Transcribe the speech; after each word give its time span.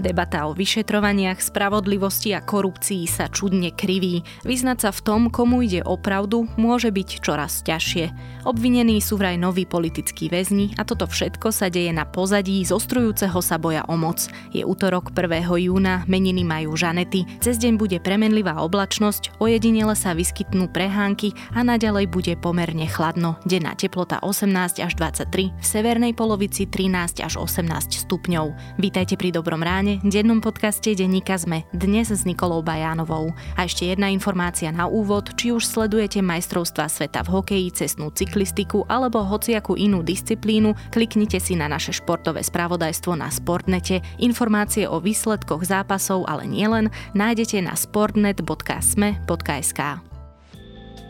Debata 0.00 0.48
o 0.48 0.56
vyšetrovaniach, 0.56 1.44
spravodlivosti 1.44 2.32
a 2.32 2.40
korupcii 2.40 3.04
sa 3.04 3.28
čudne 3.28 3.68
kriví. 3.68 4.24
Vyznať 4.48 4.78
sa 4.80 4.90
v 4.96 5.00
tom, 5.04 5.20
komu 5.28 5.60
ide 5.60 5.84
o 5.84 6.00
pravdu, 6.00 6.48
môže 6.56 6.88
byť 6.88 7.20
čoraz 7.20 7.60
ťažšie. 7.68 8.08
Obvinení 8.48 8.96
sú 9.04 9.20
vraj 9.20 9.36
noví 9.36 9.68
politickí 9.68 10.32
väzni 10.32 10.72
a 10.80 10.88
toto 10.88 11.04
všetko 11.04 11.52
sa 11.52 11.68
deje 11.68 11.92
na 11.92 12.08
pozadí 12.08 12.64
zostrujúceho 12.64 13.36
sa 13.44 13.60
boja 13.60 13.84
o 13.92 14.00
moc. 14.00 14.24
Je 14.56 14.64
útorok 14.64 15.12
1. 15.12 15.44
júna, 15.68 16.08
meniny 16.08 16.40
majú 16.48 16.72
Žanety, 16.72 17.28
cez 17.44 17.60
deň 17.60 17.76
bude 17.76 18.00
premenlivá 18.00 18.56
oblačnosť, 18.64 19.36
ojedinele 19.44 19.92
sa 19.92 20.16
vyskytnú 20.16 20.72
prehánky 20.72 21.36
a 21.52 21.60
naďalej 21.60 22.08
bude 22.08 22.32
pomerne 22.40 22.88
chladno. 22.88 23.36
Denná 23.44 23.76
teplota 23.76 24.16
18 24.24 24.80
až 24.80 24.92
23, 24.96 25.52
v 25.52 25.64
severnej 25.64 26.16
polovici 26.16 26.64
13 26.64 27.20
až 27.20 27.36
18 27.36 28.08
stupňov. 28.08 28.80
Vítajte 28.80 29.20
pri 29.20 29.36
Dobrom 29.36 29.60
ráne 29.60 29.89
strane 29.90 30.06
dennom 30.06 30.38
podcaste 30.38 30.94
Denníka 30.94 31.34
sme 31.34 31.66
dnes 31.74 32.14
s 32.14 32.22
Nikolou 32.22 32.62
Bajánovou. 32.62 33.34
A 33.58 33.66
ešte 33.66 33.90
jedna 33.90 34.06
informácia 34.06 34.70
na 34.70 34.86
úvod, 34.86 35.34
či 35.34 35.50
už 35.50 35.66
sledujete 35.66 36.22
majstrovstva 36.22 36.86
sveta 36.86 37.26
v 37.26 37.34
hokeji, 37.34 37.74
cestnú 37.74 38.14
cyklistiku 38.14 38.86
alebo 38.86 39.26
hociakú 39.26 39.74
inú 39.74 40.06
disciplínu, 40.06 40.78
kliknite 40.94 41.42
si 41.42 41.58
na 41.58 41.66
naše 41.66 41.90
športové 41.90 42.46
spravodajstvo 42.46 43.18
na 43.18 43.34
Sportnete. 43.34 43.98
Informácie 44.22 44.86
o 44.86 45.02
výsledkoch 45.02 45.66
zápasov, 45.66 46.22
ale 46.30 46.46
nielen, 46.46 46.94
nájdete 47.18 47.58
na 47.64 47.74
sportnet.sme.sk. 47.74 49.80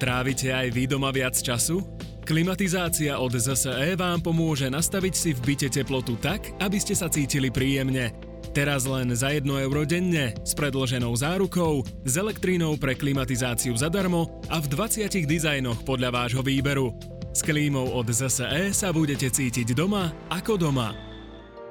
Trávite 0.01 0.57
aj 0.57 0.73
vy 0.73 0.89
doma 0.89 1.13
viac 1.13 1.37
času? 1.37 1.85
Klimatizácia 2.25 3.21
od 3.21 3.37
ZSE 3.37 3.93
vám 3.99 4.23
pomôže 4.25 4.71
nastaviť 4.73 5.15
si 5.17 5.35
v 5.37 5.41
byte 5.53 5.69
teplotu 5.69 6.17
tak, 6.17 6.49
aby 6.63 6.81
ste 6.81 6.95
sa 6.97 7.11
cítili 7.11 7.51
príjemne. 7.51 8.30
Teraz 8.51 8.83
len 8.83 9.15
za 9.15 9.31
1 9.31 9.47
euro 9.47 9.87
denne, 9.87 10.35
s 10.43 10.59
predloženou 10.59 11.15
zárukou, 11.15 11.87
s 12.03 12.19
elektrínou 12.19 12.75
pre 12.75 12.99
klimatizáciu 12.99 13.79
zadarmo 13.79 14.43
a 14.51 14.59
v 14.59 14.67
20 14.67 15.07
dizajnoch 15.23 15.87
podľa 15.87 16.11
vášho 16.11 16.43
výberu. 16.43 16.91
S 17.31 17.47
klímou 17.47 17.95
od 17.95 18.11
ZSE 18.11 18.75
sa 18.75 18.91
budete 18.91 19.31
cítiť 19.31 19.71
doma 19.71 20.11
ako 20.27 20.59
doma. 20.59 20.91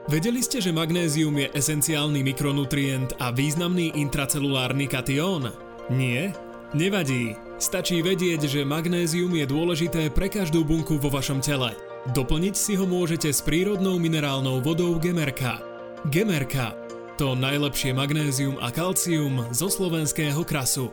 Vedeli 0.07 0.39
ste, 0.39 0.63
že 0.63 0.71
magnézium 0.71 1.35
je 1.35 1.51
esenciálny 1.51 2.23
mikronutrient 2.23 3.19
a 3.19 3.35
významný 3.35 3.93
intracelulárny 3.99 4.87
katión? 4.87 5.51
Nie? 5.91 6.31
Nevadí. 6.71 7.35
Stačí 7.59 7.99
vedieť, 7.99 8.47
že 8.47 8.63
magnézium 8.63 9.35
je 9.35 9.45
dôležité 9.45 10.07
pre 10.15 10.31
každú 10.31 10.63
bunku 10.63 10.95
vo 10.95 11.11
vašom 11.11 11.43
tele. 11.43 11.75
Doplniť 12.15 12.55
si 12.55 12.79
ho 12.79 12.87
môžete 12.87 13.27
s 13.27 13.43
prírodnou 13.43 13.99
minerálnou 13.99 14.63
vodou 14.63 14.95
Gemerka. 14.95 15.68
Gemerka. 16.07 16.71
To 17.19 17.35
najlepšie 17.35 17.91
magnézium 17.91 18.55
a 18.63 18.71
kalcium 18.71 19.43
zo 19.51 19.67
slovenského 19.67 20.39
krasu. 20.47 20.87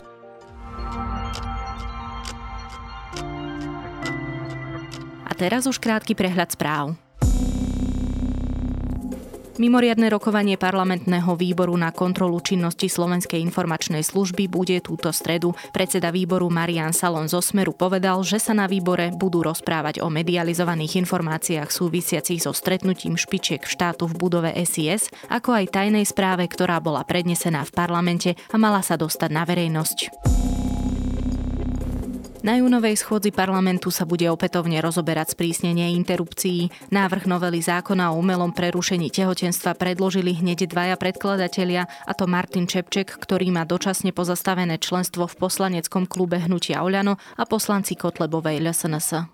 A 5.23 5.31
teraz 5.39 5.71
už 5.71 5.79
krátky 5.79 6.19
prehľad 6.19 6.51
správ. 6.51 6.99
Mimoriadne 9.57 10.13
rokovanie 10.13 10.61
parlamentného 10.61 11.33
výboru 11.33 11.73
na 11.81 11.89
kontrolu 11.89 12.37
činnosti 12.45 12.93
Slovenskej 12.93 13.41
informačnej 13.41 14.05
služby 14.05 14.53
bude 14.53 14.77
túto 14.85 15.09
stredu. 15.17 15.57
Predseda 15.73 16.13
výboru 16.13 16.53
Marian 16.53 16.93
Salon 16.93 17.25
zo 17.25 17.41
Smeru 17.41 17.73
povedal, 17.73 18.21
že 18.21 18.37
sa 18.37 18.53
na 18.53 18.69
výbore 18.69 19.17
budú 19.17 19.41
rozprávať 19.41 20.05
o 20.05 20.13
medializovaných 20.13 21.01
informáciách 21.01 21.73
súvisiacich 21.73 22.45
so 22.45 22.53
stretnutím 22.53 23.17
špičiek 23.17 23.65
štátu 23.65 24.05
v 24.05 24.29
budove 24.29 24.53
SIS, 24.61 25.09
ako 25.33 25.57
aj 25.57 25.73
tajnej 25.73 26.05
správe, 26.05 26.45
ktorá 26.45 26.77
bola 26.77 27.01
prednesená 27.09 27.65
v 27.65 27.73
parlamente 27.73 28.37
a 28.53 28.61
mala 28.61 28.85
sa 28.85 29.01
dostať 29.01 29.31
na 29.33 29.49
verejnosť. 29.49 29.99
Na 32.47 32.63
júnovej 32.63 32.95
schôdzi 32.95 33.35
parlamentu 33.35 33.91
sa 33.91 34.07
bude 34.07 34.23
opätovne 34.31 34.79
rozoberať 34.79 35.35
sprísnenie 35.35 35.99
interrupcií. 35.99 36.71
Návrh 36.95 37.27
novely 37.27 37.59
zákona 37.59 38.15
o 38.15 38.23
umelom 38.23 38.55
prerušení 38.55 39.11
tehotenstva 39.11 39.75
predložili 39.75 40.31
hneď 40.31 40.71
dvaja 40.71 40.95
predkladatelia, 40.95 41.91
a 41.91 42.13
to 42.15 42.31
Martin 42.31 42.71
Čepček, 42.71 43.19
ktorý 43.19 43.51
má 43.51 43.67
dočasne 43.67 44.15
pozastavené 44.15 44.79
členstvo 44.79 45.27
v 45.27 45.35
poslaneckom 45.43 46.07
klube 46.07 46.39
Hnutia 46.39 46.87
Oľano 46.87 47.19
a 47.19 47.43
poslanci 47.51 47.99
Kotlebovej 47.99 48.63
LSNS. 48.63 49.27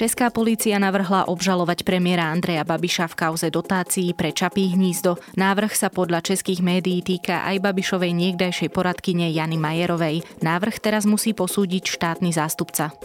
Česká 0.00 0.32
polícia 0.32 0.80
navrhla 0.80 1.28
obžalovať 1.28 1.84
premiéra 1.84 2.32
Andreja 2.32 2.64
Babiša 2.64 3.12
v 3.12 3.18
kauze 3.20 3.52
dotácií 3.52 4.16
pre 4.16 4.32
Čapí 4.32 4.72
hnízdo. 4.72 5.20
Návrh 5.36 5.76
sa 5.76 5.92
podľa 5.92 6.24
českých 6.24 6.64
médií 6.64 7.04
týka 7.04 7.44
aj 7.44 7.60
Babišovej 7.60 8.08
niekdajšej 8.16 8.72
poradkyne 8.72 9.28
Jany 9.28 9.60
Majerovej. 9.60 10.24
Návrh 10.40 10.80
teraz 10.80 11.04
musí 11.04 11.36
posúdiť 11.36 11.84
štátny 11.84 12.32
zástupca. 12.32 12.96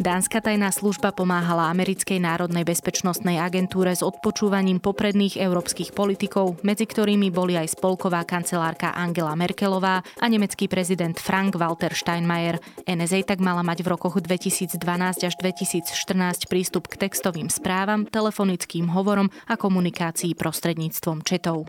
Dánska 0.00 0.40
tajná 0.40 0.72
služba 0.72 1.12
pomáhala 1.12 1.68
americkej 1.68 2.24
národnej 2.24 2.64
bezpečnostnej 2.64 3.36
agentúre 3.36 3.92
s 3.92 4.00
odpočúvaním 4.00 4.80
popredných 4.80 5.36
európskych 5.36 5.92
politikov, 5.92 6.56
medzi 6.64 6.88
ktorými 6.88 7.28
boli 7.28 7.60
aj 7.60 7.76
spolková 7.76 8.24
kancelárka 8.24 8.96
Angela 8.96 9.36
Merkelová 9.36 10.00
a 10.00 10.24
nemecký 10.24 10.72
prezident 10.72 11.20
Frank 11.20 11.60
Walter 11.60 11.92
Steinmeier. 11.92 12.56
NSA 12.88 13.28
tak 13.28 13.44
mala 13.44 13.60
mať 13.60 13.84
v 13.84 13.92
rokoch 13.92 14.16
2012 14.24 14.80
až 15.20 15.34
2014 15.36 16.48
prístup 16.48 16.88
k 16.88 17.04
textovým 17.04 17.52
správam, 17.52 18.08
telefonickým 18.08 18.88
hovorom 18.96 19.28
a 19.52 19.60
komunikácii 19.60 20.32
prostredníctvom 20.32 21.28
četov. 21.28 21.68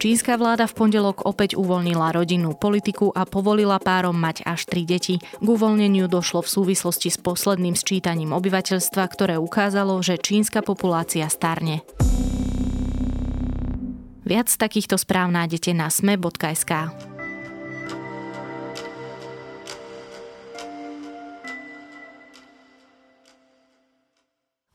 Čínska 0.00 0.40
vláda 0.40 0.64
v 0.64 0.80
pondelok 0.80 1.28
opäť 1.28 1.60
uvoľnila 1.60 2.16
rodinnú 2.16 2.56
politiku 2.56 3.12
a 3.12 3.28
povolila 3.28 3.76
párom 3.76 4.16
mať 4.16 4.40
až 4.48 4.64
tri 4.64 4.88
deti. 4.88 5.20
K 5.20 5.44
uvoľneniu 5.44 6.08
došlo 6.08 6.40
v 6.40 6.48
súvislosti 6.48 7.12
s 7.12 7.20
posledným 7.20 7.76
sčítaním 7.76 8.32
obyvateľstva, 8.32 9.04
ktoré 9.04 9.36
ukázalo, 9.36 10.00
že 10.00 10.16
čínska 10.16 10.64
populácia 10.64 11.28
starne. 11.28 11.84
Viac 14.24 14.48
takýchto 14.48 14.96
správ 14.96 15.36
nájdete 15.36 15.76
na 15.76 15.92
sme.sk. 15.92 16.72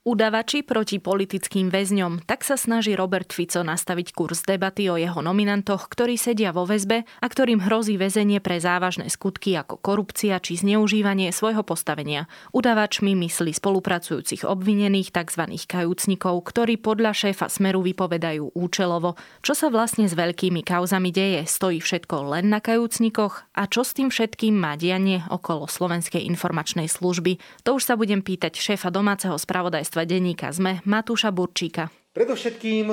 Udavači 0.06 0.62
proti 0.62 1.02
politickým 1.02 1.74
väzňom, 1.74 2.30
tak 2.30 2.46
sa 2.46 2.62
snaží 2.62 2.94
Robert 2.94 3.34
Fico 3.34 3.66
nastaviť 3.66 4.14
kurz 4.14 4.46
debaty 4.46 4.86
o 4.86 5.02
jeho 5.02 5.18
nominantoch, 5.18 5.90
ktorí 5.90 6.14
sedia 6.14 6.54
vo 6.54 6.62
väzbe 6.62 7.10
a 7.10 7.26
ktorým 7.26 7.66
hrozí 7.66 7.98
väzenie 7.98 8.38
pre 8.38 8.62
závažné 8.62 9.10
skutky 9.10 9.58
ako 9.58 9.82
korupcia 9.82 10.38
či 10.38 10.62
zneužívanie 10.62 11.34
svojho 11.34 11.66
postavenia. 11.66 12.30
Udavačmi 12.54 13.18
myslí 13.18 13.58
spolupracujúcich 13.58 14.46
obvinených 14.46 15.10
tzv. 15.10 15.50
kajúcnikov, 15.66 16.38
ktorí 16.54 16.78
podľa 16.78 17.26
šéfa 17.26 17.50
Smeru 17.50 17.82
vypovedajú 17.82 18.54
účelovo. 18.54 19.18
Čo 19.42 19.58
sa 19.58 19.74
vlastne 19.74 20.06
s 20.06 20.14
veľkými 20.14 20.62
kauzami 20.62 21.10
deje? 21.10 21.50
Stojí 21.50 21.82
všetko 21.82 22.30
len 22.30 22.54
na 22.54 22.62
kajúcnikoch? 22.62 23.58
A 23.58 23.66
čo 23.66 23.82
s 23.82 23.98
tým 23.98 24.14
všetkým 24.14 24.54
má 24.54 24.78
dianie 24.78 25.26
okolo 25.34 25.66
Slovenskej 25.66 26.30
informačnej 26.30 26.86
služby? 26.86 27.66
To 27.66 27.82
už 27.82 27.90
sa 27.90 27.98
budem 27.98 28.22
pýtať 28.22 28.54
šéfa 28.54 28.94
domáceho 28.94 29.34
spravodajstva 29.34 29.95
vydavateľstva 29.96 30.12
denníka 30.12 30.52
ZME 30.52 30.84
Matúša 30.84 31.32
Burčíka. 31.32 31.88
Predovšetkým 32.12 32.92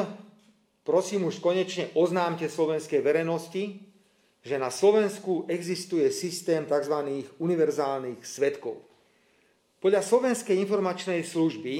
prosím 0.86 1.26
už 1.26 1.42
konečne 1.42 1.90
oznámte 1.98 2.46
slovenskej 2.46 3.02
verejnosti, 3.02 3.82
že 4.42 4.54
na 4.58 4.70
Slovensku 4.70 5.50
existuje 5.50 6.06
systém 6.14 6.62
tzv. 6.62 7.26
univerzálnych 7.42 8.22
svetkov. 8.22 8.78
Podľa 9.82 9.98
Slovenskej 9.98 10.62
informačnej 10.62 11.26
služby 11.26 11.74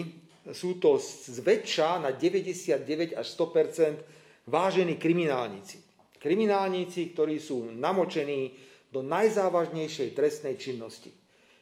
sú 0.51 0.83
to 0.83 0.99
zväčša 0.99 2.03
na 2.03 2.11
99 2.11 3.15
až 3.15 3.27
100% 3.39 4.51
vážení 4.51 4.99
kriminálnici. 4.99 5.79
Kriminálnici, 6.19 7.15
ktorí 7.15 7.39
sú 7.39 7.71
namočení 7.71 8.51
do 8.91 9.07
najzávažnejšej 9.07 10.19
trestnej 10.19 10.59
činnosti 10.59 11.15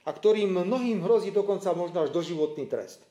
a 0.08 0.16
ktorým 0.16 0.64
mnohým 0.64 1.04
hrozí 1.04 1.28
dokonca 1.28 1.76
možno 1.76 2.08
až 2.08 2.10
doživotný 2.12 2.64
trest. 2.64 3.09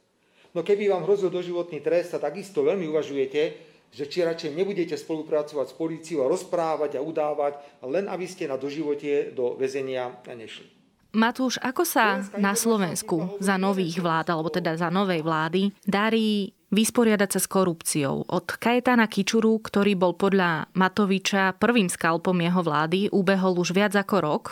No 0.53 0.65
keby 0.65 0.89
vám 0.89 1.05
hrozil 1.05 1.29
doživotný 1.29 1.79
trest 1.85 2.17
a 2.17 2.23
takisto 2.23 2.65
veľmi 2.65 2.89
uvažujete, 2.89 3.41
že 3.89 4.05
či 4.05 4.21
radšej 4.21 4.53
nebudete 4.53 4.93
spolupracovať 4.97 5.73
s 5.73 5.77
políciou 5.77 6.25
a 6.25 6.31
rozprávať 6.31 6.97
a 6.97 7.05
udávať, 7.05 7.57
len 7.85 8.05
aby 8.05 8.25
ste 8.29 8.45
na 8.45 8.57
doživote 8.57 9.33
do 9.33 9.57
väzenia 9.57 10.13
nešli. 10.25 10.69
Matúš, 11.09 11.57
ako 11.57 11.81
sa 11.89 12.21
na 12.37 12.53
Slovensku 12.53 13.41
za 13.41 13.57
nových 13.57 13.97
vlád, 13.97 14.29
alebo 14.29 14.53
teda 14.53 14.77
za 14.77 14.93
novej 14.93 15.25
vlády, 15.25 15.73
darí 15.81 16.53
vysporiadať 16.69 17.29
sa 17.33 17.39
s 17.41 17.49
korupciou. 17.49 18.29
Od 18.29 18.45
Kajetana 18.45 19.09
Kičuru, 19.09 19.57
ktorý 19.57 19.97
bol 19.97 20.13
podľa 20.13 20.69
Matoviča 20.77 21.57
prvým 21.57 21.89
skalpom 21.89 22.37
jeho 22.37 22.61
vlády, 22.61 23.09
ubehol 23.09 23.57
už 23.57 23.73
viac 23.73 23.97
ako 23.97 24.15
rok. 24.21 24.45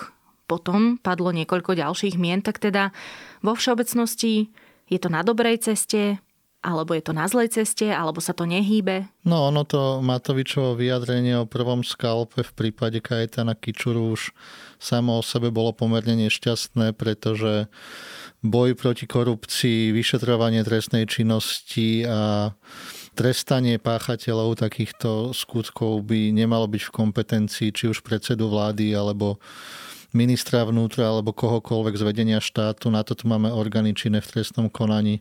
Potom 0.50 0.98
padlo 0.98 1.30
niekoľko 1.30 1.78
ďalších 1.78 2.18
mien, 2.18 2.42
tak 2.42 2.58
teda 2.58 2.90
vo 3.46 3.54
všeobecnosti 3.54 4.50
je 4.88 5.00
to 5.00 5.10
na 5.12 5.24
dobrej 5.24 5.64
ceste? 5.64 6.20
alebo 6.68 6.92
je 6.98 7.04
to 7.06 7.14
na 7.16 7.30
zlej 7.30 7.54
ceste, 7.54 7.88
alebo 7.88 8.20
sa 8.20 8.36
to 8.36 8.44
nehýbe? 8.44 9.08
No 9.24 9.48
ono 9.48 9.64
to 9.64 10.04
Matovičovo 10.04 10.76
vyjadrenie 10.76 11.40
o 11.40 11.48
prvom 11.48 11.86
skalpe 11.86 12.44
v 12.44 12.52
prípade 12.52 13.00
Kajetana 13.00 13.56
Kičuru 13.56 14.12
už 14.18 14.36
samo 14.76 15.22
o 15.22 15.24
sebe 15.24 15.54
bolo 15.54 15.72
pomerne 15.72 16.28
nešťastné, 16.28 16.98
pretože 16.98 17.72
boj 18.44 18.76
proti 18.76 19.08
korupcii, 19.08 19.96
vyšetrovanie 19.96 20.62
trestnej 20.68 21.08
činnosti 21.08 22.04
a 22.04 22.52
trestanie 23.18 23.80
páchateľov 23.82 24.60
takýchto 24.60 25.34
skutkov 25.34 26.06
by 26.06 26.36
nemalo 26.36 26.70
byť 26.70 26.84
v 26.84 26.94
kompetencii 26.94 27.70
či 27.74 27.90
už 27.90 28.06
predsedu 28.06 28.52
vlády 28.52 28.94
alebo 28.94 29.40
ministra 30.16 30.64
vnútra 30.64 31.10
alebo 31.12 31.36
kohokoľvek 31.36 31.96
z 32.00 32.04
vedenia 32.04 32.40
štátu. 32.40 32.88
Na 32.94 33.04
to 33.04 33.18
tu 33.18 33.28
máme 33.28 33.52
orgány 33.52 33.92
činné 33.92 34.24
v 34.24 34.30
trestnom 34.40 34.72
konaní, 34.72 35.20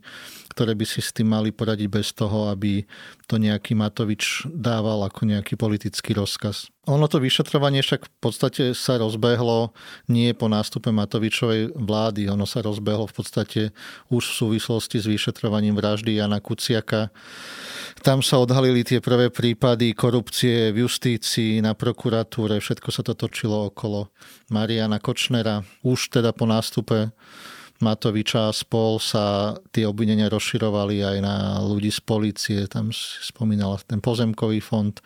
ktoré 0.54 0.78
by 0.78 0.84
si 0.86 1.02
s 1.02 1.10
tým 1.10 1.32
mali 1.32 1.50
poradiť 1.50 1.88
bez 1.90 2.14
toho, 2.14 2.52
aby 2.52 2.86
to 3.26 3.40
nejaký 3.40 3.74
Matovič 3.74 4.46
dával 4.46 5.02
ako 5.02 5.26
nejaký 5.26 5.58
politický 5.58 6.14
rozkaz. 6.14 6.70
Ono 6.86 7.10
to 7.10 7.18
vyšetrovanie 7.18 7.82
však 7.82 8.06
v 8.06 8.12
podstate 8.22 8.64
sa 8.70 8.94
rozbehlo 8.94 9.74
nie 10.06 10.30
po 10.38 10.46
nástupe 10.46 10.94
Matovičovej 10.94 11.74
vlády. 11.74 12.30
Ono 12.30 12.46
sa 12.46 12.62
rozbehlo 12.62 13.10
v 13.10 13.14
podstate 13.14 13.60
už 14.06 14.22
v 14.22 14.36
súvislosti 14.38 15.02
s 15.02 15.10
vyšetrovaním 15.10 15.74
vraždy 15.74 16.22
Jana 16.22 16.38
Kuciaka. 16.38 17.10
Tam 18.06 18.22
sa 18.22 18.38
odhalili 18.38 18.86
tie 18.86 19.02
prvé 19.02 19.34
prípady 19.34 19.98
korupcie 19.98 20.70
v 20.70 20.86
justícii, 20.86 21.58
na 21.58 21.74
prokuratúre, 21.74 22.62
všetko 22.62 22.88
sa 22.94 23.02
to 23.02 23.18
točilo 23.18 23.66
okolo 23.66 24.14
Mariana 24.54 25.02
Kočnera. 25.02 25.66
Už 25.82 26.14
teda 26.14 26.30
po 26.30 26.46
nástupe 26.46 27.10
Matoviča 27.80 28.48
a 28.48 28.56
spol 28.56 28.96
sa 28.96 29.56
tie 29.72 29.84
obvinenia 29.84 30.32
rozširovali 30.32 31.04
aj 31.04 31.16
na 31.20 31.60
ľudí 31.60 31.92
z 31.92 32.00
policie, 32.00 32.58
tam 32.68 32.88
spomínala 32.94 33.76
ten 33.84 34.00
pozemkový 34.00 34.64
fond. 34.64 34.96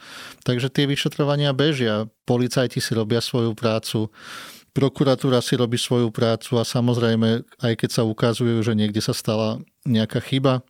Takže 0.46 0.70
tie 0.70 0.86
vyšetrovania 0.86 1.50
bežia, 1.50 2.06
policajti 2.24 2.78
si 2.78 2.94
robia 2.94 3.18
svoju 3.18 3.58
prácu, 3.58 4.08
prokuratúra 4.72 5.42
si 5.42 5.58
robí 5.58 5.76
svoju 5.76 6.10
prácu 6.14 6.58
a 6.58 6.64
samozrejme, 6.64 7.42
aj 7.62 7.72
keď 7.74 7.90
sa 7.90 8.02
ukazujú, 8.06 8.62
že 8.62 8.78
niekde 8.78 9.02
sa 9.02 9.14
stala 9.16 9.62
nejaká 9.88 10.20
chyba, 10.20 10.60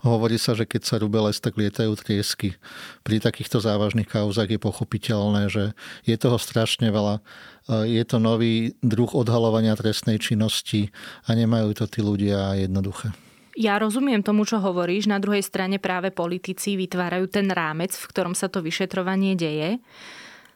hovorí 0.00 0.40
sa, 0.40 0.56
že 0.56 0.64
keď 0.64 0.82
sa 0.88 0.96
rúbe 0.96 1.20
les, 1.20 1.36
tak 1.36 1.60
lietajú 1.60 1.92
triesky. 2.00 2.56
Pri 3.04 3.20
takýchto 3.20 3.60
závažných 3.60 4.08
kauzach 4.08 4.48
je 4.48 4.56
pochopiteľné, 4.56 5.52
že 5.52 5.76
je 6.08 6.16
toho 6.16 6.40
strašne 6.40 6.88
veľa 6.88 7.20
je 7.66 8.02
to 8.06 8.22
nový 8.22 8.78
druh 8.78 9.10
odhalovania 9.10 9.74
trestnej 9.74 10.22
činnosti 10.22 10.94
a 11.26 11.34
nemajú 11.34 11.74
to 11.74 11.84
tí 11.90 11.98
ľudia 11.98 12.54
jednoduché. 12.62 13.10
Ja 13.56 13.80
rozumiem 13.80 14.20
tomu, 14.20 14.44
čo 14.44 14.60
hovoríš. 14.60 15.08
Na 15.08 15.16
druhej 15.16 15.40
strane 15.40 15.80
práve 15.80 16.12
politici 16.12 16.76
vytvárajú 16.76 17.26
ten 17.32 17.48
rámec, 17.48 17.96
v 17.96 18.08
ktorom 18.12 18.36
sa 18.36 18.52
to 18.52 18.60
vyšetrovanie 18.60 19.32
deje 19.32 19.80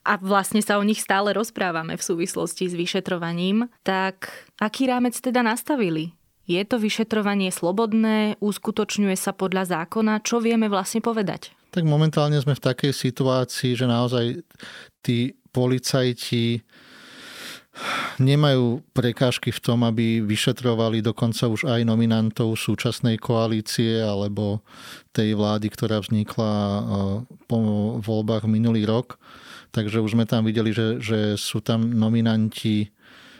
a 0.04 0.16
vlastne 0.16 0.64
sa 0.64 0.80
o 0.80 0.86
nich 0.86 1.00
stále 1.00 1.36
rozprávame 1.36 1.96
v 1.96 2.06
súvislosti 2.06 2.68
s 2.68 2.74
vyšetrovaním, 2.74 3.68
tak 3.84 4.32
aký 4.56 4.88
rámec 4.88 5.16
teda 5.16 5.44
nastavili? 5.44 6.16
Je 6.50 6.62
to 6.66 6.82
vyšetrovanie 6.82 7.54
slobodné, 7.54 8.34
uskutočňuje 8.42 9.14
sa 9.14 9.30
podľa 9.30 9.86
zákona? 9.86 10.24
Čo 10.26 10.42
vieme 10.42 10.66
vlastne 10.66 10.98
povedať? 10.98 11.54
Tak 11.70 11.86
momentálne 11.86 12.34
sme 12.42 12.58
v 12.58 12.64
takej 12.66 12.90
situácii, 12.90 13.78
že 13.78 13.86
naozaj 13.86 14.42
tí 15.06 15.38
policajti 15.54 16.66
nemajú 18.18 18.82
prekážky 18.90 19.54
v 19.54 19.62
tom, 19.62 19.86
aby 19.86 20.20
vyšetrovali 20.20 21.00
dokonca 21.00 21.46
už 21.46 21.70
aj 21.70 21.86
nominantov 21.86 22.58
súčasnej 22.58 23.16
koalície 23.16 24.02
alebo 24.02 24.60
tej 25.14 25.38
vlády, 25.38 25.70
ktorá 25.70 26.02
vznikla 26.02 26.52
eh, 26.52 26.82
po 27.46 27.58
voľbách 28.02 28.50
minulý 28.50 28.84
rok. 28.84 29.16
Takže 29.70 30.02
už 30.02 30.18
sme 30.18 30.26
tam 30.26 30.46
videli, 30.46 30.74
že, 30.74 30.98
že 30.98 31.18
sú 31.38 31.62
tam 31.62 31.86
nominanti 31.86 32.90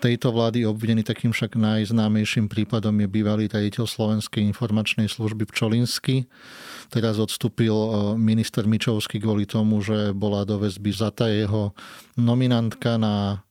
tejto 0.00 0.32
vlády 0.32 0.64
obvinení 0.64 1.04
takým 1.04 1.30
však 1.30 1.60
najznámejším 1.60 2.48
prípadom 2.48 2.96
je 3.04 3.08
bývalý 3.10 3.44
riaditeľ 3.52 3.84
Slovenskej 3.84 4.40
informačnej 4.48 5.12
služby 5.12 5.44
Pčolinsky. 5.52 6.24
Teraz 6.88 7.20
odstúpil 7.20 7.76
eh, 7.76 7.92
minister 8.16 8.64
Mičovský 8.64 9.20
kvôli 9.20 9.44
tomu, 9.44 9.84
že 9.84 10.16
bola 10.16 10.48
do 10.48 10.56
väzby 10.56 10.90
zata 10.90 11.28
jeho 11.28 11.76
nominantka 12.16 12.96
na 12.96 13.44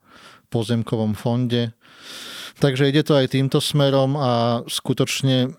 pozemkovom 0.50 1.14
fonde. 1.14 1.78
Takže 2.60 2.90
ide 2.90 3.06
to 3.06 3.16
aj 3.16 3.32
týmto 3.32 3.62
smerom 3.62 4.20
a 4.20 4.66
skutočne 4.68 5.54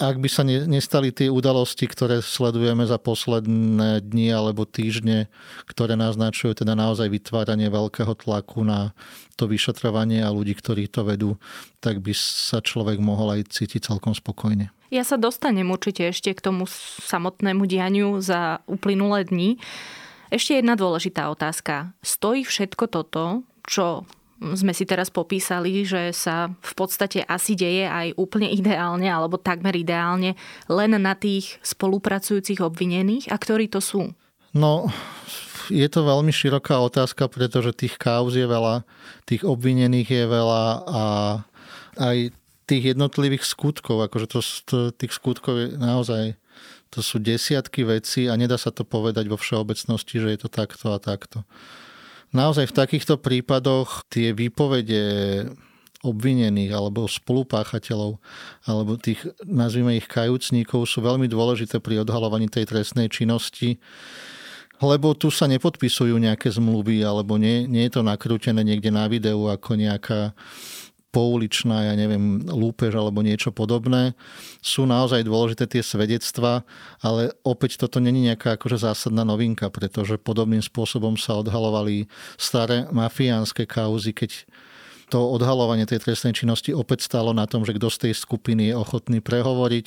ak 0.00 0.16
by 0.16 0.28
sa 0.32 0.42
nestali 0.48 1.12
tie 1.12 1.28
udalosti, 1.28 1.84
ktoré 1.84 2.24
sledujeme 2.24 2.88
za 2.88 2.96
posledné 2.96 4.00
dni 4.00 4.32
alebo 4.32 4.64
týždne, 4.64 5.28
ktoré 5.68 5.92
naznačujú 6.00 6.64
teda 6.64 6.72
naozaj 6.72 7.12
vytváranie 7.12 7.68
veľkého 7.68 8.16
tlaku 8.16 8.64
na 8.64 8.96
to 9.36 9.44
vyšetrovanie 9.44 10.24
a 10.24 10.32
ľudí, 10.32 10.56
ktorí 10.56 10.88
to 10.88 11.04
vedú, 11.04 11.36
tak 11.84 12.00
by 12.00 12.16
sa 12.16 12.64
človek 12.64 12.96
mohol 12.96 13.36
aj 13.36 13.52
cítiť 13.52 13.92
celkom 13.92 14.16
spokojne. 14.16 14.72
Ja 14.88 15.04
sa 15.04 15.20
dostanem 15.20 15.68
určite 15.68 16.08
ešte 16.08 16.32
k 16.32 16.40
tomu 16.42 16.64
samotnému 17.06 17.68
dianiu 17.68 18.18
za 18.24 18.64
uplynulé 18.66 19.28
dni. 19.28 19.60
Ešte 20.32 20.58
jedna 20.58 20.74
dôležitá 20.74 21.28
otázka. 21.30 21.94
Stojí 22.02 22.42
všetko 22.42 22.90
toto, 22.90 23.46
čo 23.68 24.08
sme 24.40 24.72
si 24.72 24.88
teraz 24.88 25.12
popísali, 25.12 25.84
že 25.84 26.16
sa 26.16 26.48
v 26.48 26.72
podstate 26.72 27.20
asi 27.28 27.52
deje 27.52 27.84
aj 27.84 28.16
úplne 28.16 28.48
ideálne 28.48 29.04
alebo 29.04 29.36
takmer 29.36 29.76
ideálne 29.76 30.32
len 30.66 30.96
na 30.96 31.12
tých 31.12 31.60
spolupracujúcich 31.60 32.64
obvinených. 32.64 33.28
A 33.28 33.36
ktorí 33.36 33.68
to 33.68 33.84
sú? 33.84 34.16
No, 34.56 34.88
je 35.70 35.86
to 35.86 36.02
veľmi 36.02 36.32
široká 36.32 36.80
otázka, 36.80 37.28
pretože 37.30 37.76
tých 37.76 38.00
kauz 38.00 38.34
je 38.34 38.48
veľa, 38.48 38.82
tých 39.28 39.46
obvinených 39.46 40.08
je 40.08 40.24
veľa 40.26 40.64
a 40.88 41.02
aj 42.00 42.16
tých 42.66 42.94
jednotlivých 42.96 43.44
skutkov, 43.44 44.08
akože 44.08 44.26
to, 44.30 44.40
to, 44.66 44.76
tých 44.94 45.12
skutkov 45.14 45.54
je 45.58 45.66
naozaj 45.74 46.38
to 46.90 47.06
sú 47.06 47.22
desiatky 47.22 47.86
vecí 47.86 48.26
a 48.26 48.34
nedá 48.34 48.58
sa 48.58 48.74
to 48.74 48.82
povedať 48.82 49.30
vo 49.30 49.38
všeobecnosti, 49.38 50.18
že 50.18 50.28
je 50.34 50.38
to 50.42 50.50
takto 50.50 50.90
a 50.90 50.98
takto. 50.98 51.46
Naozaj 52.30 52.70
v 52.70 52.76
takýchto 52.76 53.18
prípadoch 53.18 54.06
tie 54.06 54.30
výpovede 54.30 55.02
obvinených 56.00 56.72
alebo 56.72 57.04
spolupáchateľov 57.04 58.22
alebo 58.64 58.96
tých, 58.96 59.20
nazvime 59.44 60.00
ich 60.00 60.08
kajúcníkov, 60.08 60.88
sú 60.88 61.04
veľmi 61.04 61.28
dôležité 61.28 61.76
pri 61.76 62.00
odhalovaní 62.00 62.48
tej 62.48 62.64
trestnej 62.70 63.12
činnosti 63.12 63.76
lebo 64.80 65.12
tu 65.12 65.28
sa 65.28 65.44
nepodpisujú 65.44 66.16
nejaké 66.16 66.48
zmluvy 66.48 67.04
alebo 67.04 67.36
nie, 67.36 67.68
nie 67.68 67.84
je 67.88 68.00
to 68.00 68.02
nakrútené 68.02 68.64
niekde 68.64 68.88
na 68.88 69.04
videu 69.12 69.52
ako 69.52 69.76
nejaká 69.76 70.32
pouličná, 71.10 71.90
ja 71.90 71.94
neviem, 71.98 72.42
lúpež 72.46 72.94
alebo 72.94 73.20
niečo 73.20 73.50
podobné. 73.50 74.14
Sú 74.62 74.86
naozaj 74.86 75.26
dôležité 75.26 75.66
tie 75.66 75.82
svedectva, 75.82 76.62
ale 77.02 77.34
opäť 77.42 77.82
toto 77.82 77.98
není 77.98 78.22
nejaká 78.30 78.54
akože 78.54 78.86
zásadná 78.86 79.26
novinka, 79.26 79.66
pretože 79.68 80.22
podobným 80.22 80.62
spôsobom 80.62 81.18
sa 81.18 81.38
odhalovali 81.38 82.06
staré 82.38 82.86
mafiánske 82.94 83.66
kauzy, 83.66 84.14
keď 84.14 84.46
to 85.10 85.18
odhalovanie 85.18 85.84
tej 85.90 86.06
trestnej 86.06 86.30
činnosti 86.30 86.70
opäť 86.70 87.10
stalo 87.10 87.34
na 87.34 87.50
tom, 87.50 87.66
že 87.66 87.74
kto 87.74 87.90
z 87.90 87.98
tej 88.08 88.12
skupiny 88.14 88.70
je 88.70 88.78
ochotný 88.78 89.18
prehovoriť 89.18 89.86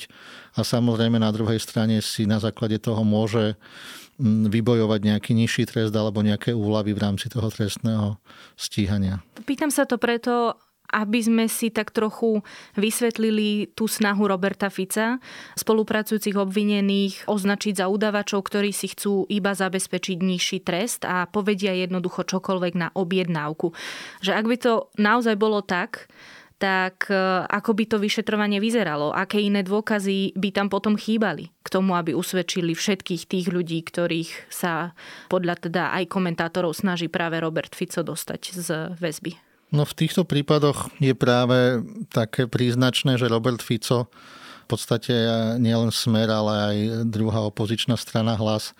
a 0.54 0.60
samozrejme 0.60 1.16
na 1.16 1.32
druhej 1.32 1.56
strane 1.56 2.04
si 2.04 2.28
na 2.28 2.36
základe 2.36 2.76
toho 2.76 3.00
môže 3.00 3.56
mm, 4.20 4.52
vybojovať 4.52 5.00
nejaký 5.00 5.32
nižší 5.32 5.64
trest 5.64 5.96
alebo 5.96 6.20
nejaké 6.20 6.52
úlavy 6.52 6.92
v 6.92 7.00
rámci 7.00 7.32
toho 7.32 7.48
trestného 7.48 8.20
stíhania. 8.60 9.24
Pýtam 9.48 9.72
sa 9.72 9.88
to 9.88 9.96
preto, 9.96 10.60
aby 10.94 11.18
sme 11.18 11.44
si 11.50 11.74
tak 11.74 11.90
trochu 11.90 12.38
vysvetlili 12.78 13.74
tú 13.74 13.90
snahu 13.90 14.30
Roberta 14.30 14.70
Fica, 14.70 15.18
spolupracujúcich 15.58 16.38
obvinených 16.38 17.26
označiť 17.26 17.82
za 17.82 17.86
udavačov, 17.90 18.46
ktorí 18.46 18.70
si 18.70 18.94
chcú 18.94 19.26
iba 19.26 19.50
zabezpečiť 19.50 20.18
nižší 20.22 20.58
trest 20.62 21.02
a 21.02 21.26
povedia 21.26 21.74
jednoducho 21.74 22.22
čokoľvek 22.22 22.74
na 22.78 22.88
objednávku. 22.94 23.74
Že 24.22 24.32
ak 24.38 24.44
by 24.46 24.56
to 24.62 24.72
naozaj 24.94 25.34
bolo 25.34 25.58
tak, 25.66 26.06
tak 26.54 27.10
e, 27.10 27.18
ako 27.50 27.74
by 27.74 27.84
to 27.90 27.96
vyšetrovanie 27.98 28.62
vyzeralo? 28.62 29.10
Aké 29.10 29.42
iné 29.42 29.66
dôkazy 29.66 30.38
by 30.38 30.48
tam 30.54 30.70
potom 30.70 30.94
chýbali 30.94 31.50
k 31.60 31.68
tomu, 31.68 31.98
aby 31.98 32.14
usvedčili 32.14 32.72
všetkých 32.72 33.26
tých 33.26 33.46
ľudí, 33.50 33.82
ktorých 33.82 34.48
sa 34.48 34.94
podľa 35.28 35.68
teda 35.68 35.92
aj 35.98 36.08
komentátorov 36.08 36.72
snaží 36.72 37.10
práve 37.10 37.42
Robert 37.42 37.74
Fico 37.74 38.06
dostať 38.06 38.40
z 38.54 38.68
väzby? 38.96 39.53
No 39.74 39.82
v 39.82 40.06
týchto 40.06 40.22
prípadoch 40.22 40.86
je 41.02 41.18
práve 41.18 41.82
také 42.14 42.46
príznačné, 42.46 43.18
že 43.18 43.26
Robert 43.26 43.58
Fico 43.58 44.06
v 44.64 44.66
podstate 44.70 45.12
nielen 45.58 45.90
Smer, 45.90 46.30
ale 46.30 46.52
aj 46.54 46.76
druhá 47.10 47.42
opozičná 47.50 47.98
strana 47.98 48.38
hlas 48.38 48.70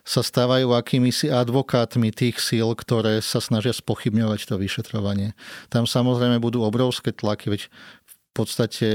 sa 0.00 0.24
stávajú 0.24 0.72
akými 0.72 1.12
si 1.12 1.28
advokátmi 1.28 2.08
tých 2.08 2.40
síl, 2.40 2.72
ktoré 2.72 3.20
sa 3.20 3.38
snažia 3.38 3.76
spochybňovať 3.76 4.48
to 4.48 4.56
vyšetrovanie. 4.56 5.36
Tam 5.68 5.84
samozrejme 5.84 6.40
budú 6.40 6.64
obrovské 6.64 7.12
tlaky, 7.12 7.52
veď 7.52 7.62
v 8.08 8.14
podstate 8.32 8.88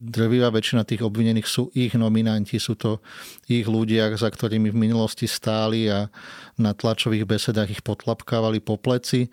drvivá 0.00 0.52
väčšina 0.52 0.84
tých 0.84 1.04
obvinených 1.04 1.48
sú 1.48 1.68
ich 1.76 1.92
nominanti, 1.96 2.56
sú 2.56 2.76
to 2.76 3.04
ich 3.48 3.68
ľudia, 3.68 4.12
za 4.16 4.32
ktorými 4.32 4.72
v 4.72 4.80
minulosti 4.80 5.28
stáli 5.28 5.88
a 5.92 6.08
na 6.56 6.72
tlačových 6.72 7.28
besedách 7.28 7.80
ich 7.80 7.82
potlapkávali 7.84 8.64
po 8.64 8.80
pleci. 8.80 9.28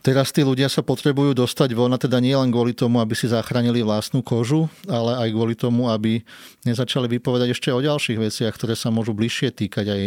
Teraz 0.00 0.32
tí 0.32 0.40
ľudia 0.40 0.72
sa 0.72 0.80
potrebujú 0.80 1.36
dostať 1.36 1.76
von, 1.76 1.92
teda 1.92 2.24
nie 2.24 2.32
len 2.32 2.48
kvôli 2.48 2.72
tomu, 2.72 3.04
aby 3.04 3.12
si 3.12 3.28
zachránili 3.28 3.84
vlastnú 3.84 4.24
kožu, 4.24 4.64
ale 4.88 5.12
aj 5.12 5.28
kvôli 5.28 5.52
tomu, 5.52 5.92
aby 5.92 6.24
nezačali 6.64 7.04
vypovedať 7.20 7.52
ešte 7.52 7.68
o 7.68 7.84
ďalších 7.84 8.16
veciach, 8.16 8.56
ktoré 8.56 8.72
sa 8.72 8.88
môžu 8.88 9.12
bližšie 9.12 9.52
týkať 9.52 9.86
aj 9.92 10.02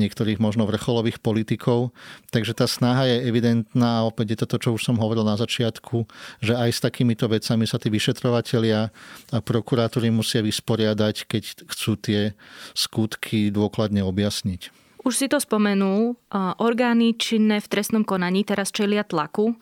niektorých 0.00 0.40
možno 0.40 0.64
vrcholových 0.64 1.20
politikov. 1.20 1.92
Takže 2.32 2.56
tá 2.56 2.64
snaha 2.64 3.04
je 3.04 3.28
evidentná 3.28 4.08
opäť 4.08 4.32
je 4.32 4.38
to 4.40 4.46
to, 4.48 4.56
čo 4.64 4.70
už 4.80 4.82
som 4.88 4.96
hovoril 4.96 5.28
na 5.28 5.36
začiatku, 5.36 6.08
že 6.40 6.56
aj 6.56 6.70
s 6.72 6.80
takýmito 6.80 7.28
vecami 7.28 7.68
sa 7.68 7.76
tí 7.76 7.92
vyšetrovatelia 7.92 8.88
a 9.28 9.38
prokurátori 9.44 10.08
musia 10.08 10.40
vysporiadať, 10.40 11.28
keď 11.28 11.68
chcú 11.68 12.00
tie 12.00 12.32
skutky 12.72 13.52
dôkladne 13.52 14.00
objasniť. 14.00 14.87
Už 15.06 15.14
si 15.14 15.26
to 15.30 15.38
spomenul, 15.38 16.18
orgány 16.58 17.14
činné 17.14 17.62
v 17.62 17.70
trestnom 17.70 18.02
konaní 18.02 18.42
teraz 18.42 18.74
čelia 18.74 19.06
tlaku, 19.06 19.54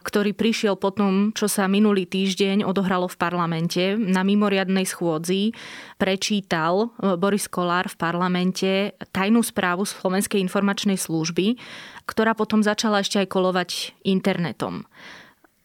ktorý 0.00 0.32
prišiel 0.32 0.80
po 0.80 0.90
tom, 0.90 1.30
čo 1.36 1.44
sa 1.46 1.68
minulý 1.68 2.08
týždeň 2.08 2.64
odohralo 2.64 3.04
v 3.06 3.20
parlamente. 3.20 3.94
Na 4.00 4.24
mimoriadnej 4.24 4.88
schôdzi 4.88 5.52
prečítal 6.00 6.88
e, 6.96 7.14
Boris 7.20 7.44
Kolár 7.52 7.92
v 7.92 8.00
parlamente 8.00 8.96
tajnú 9.12 9.44
správu 9.44 9.84
Slovenskej 9.84 10.40
informačnej 10.40 10.96
služby, 10.96 11.60
ktorá 12.08 12.32
potom 12.32 12.64
začala 12.64 13.04
ešte 13.04 13.20
aj 13.20 13.28
kolovať 13.28 13.70
internetom. 14.08 14.88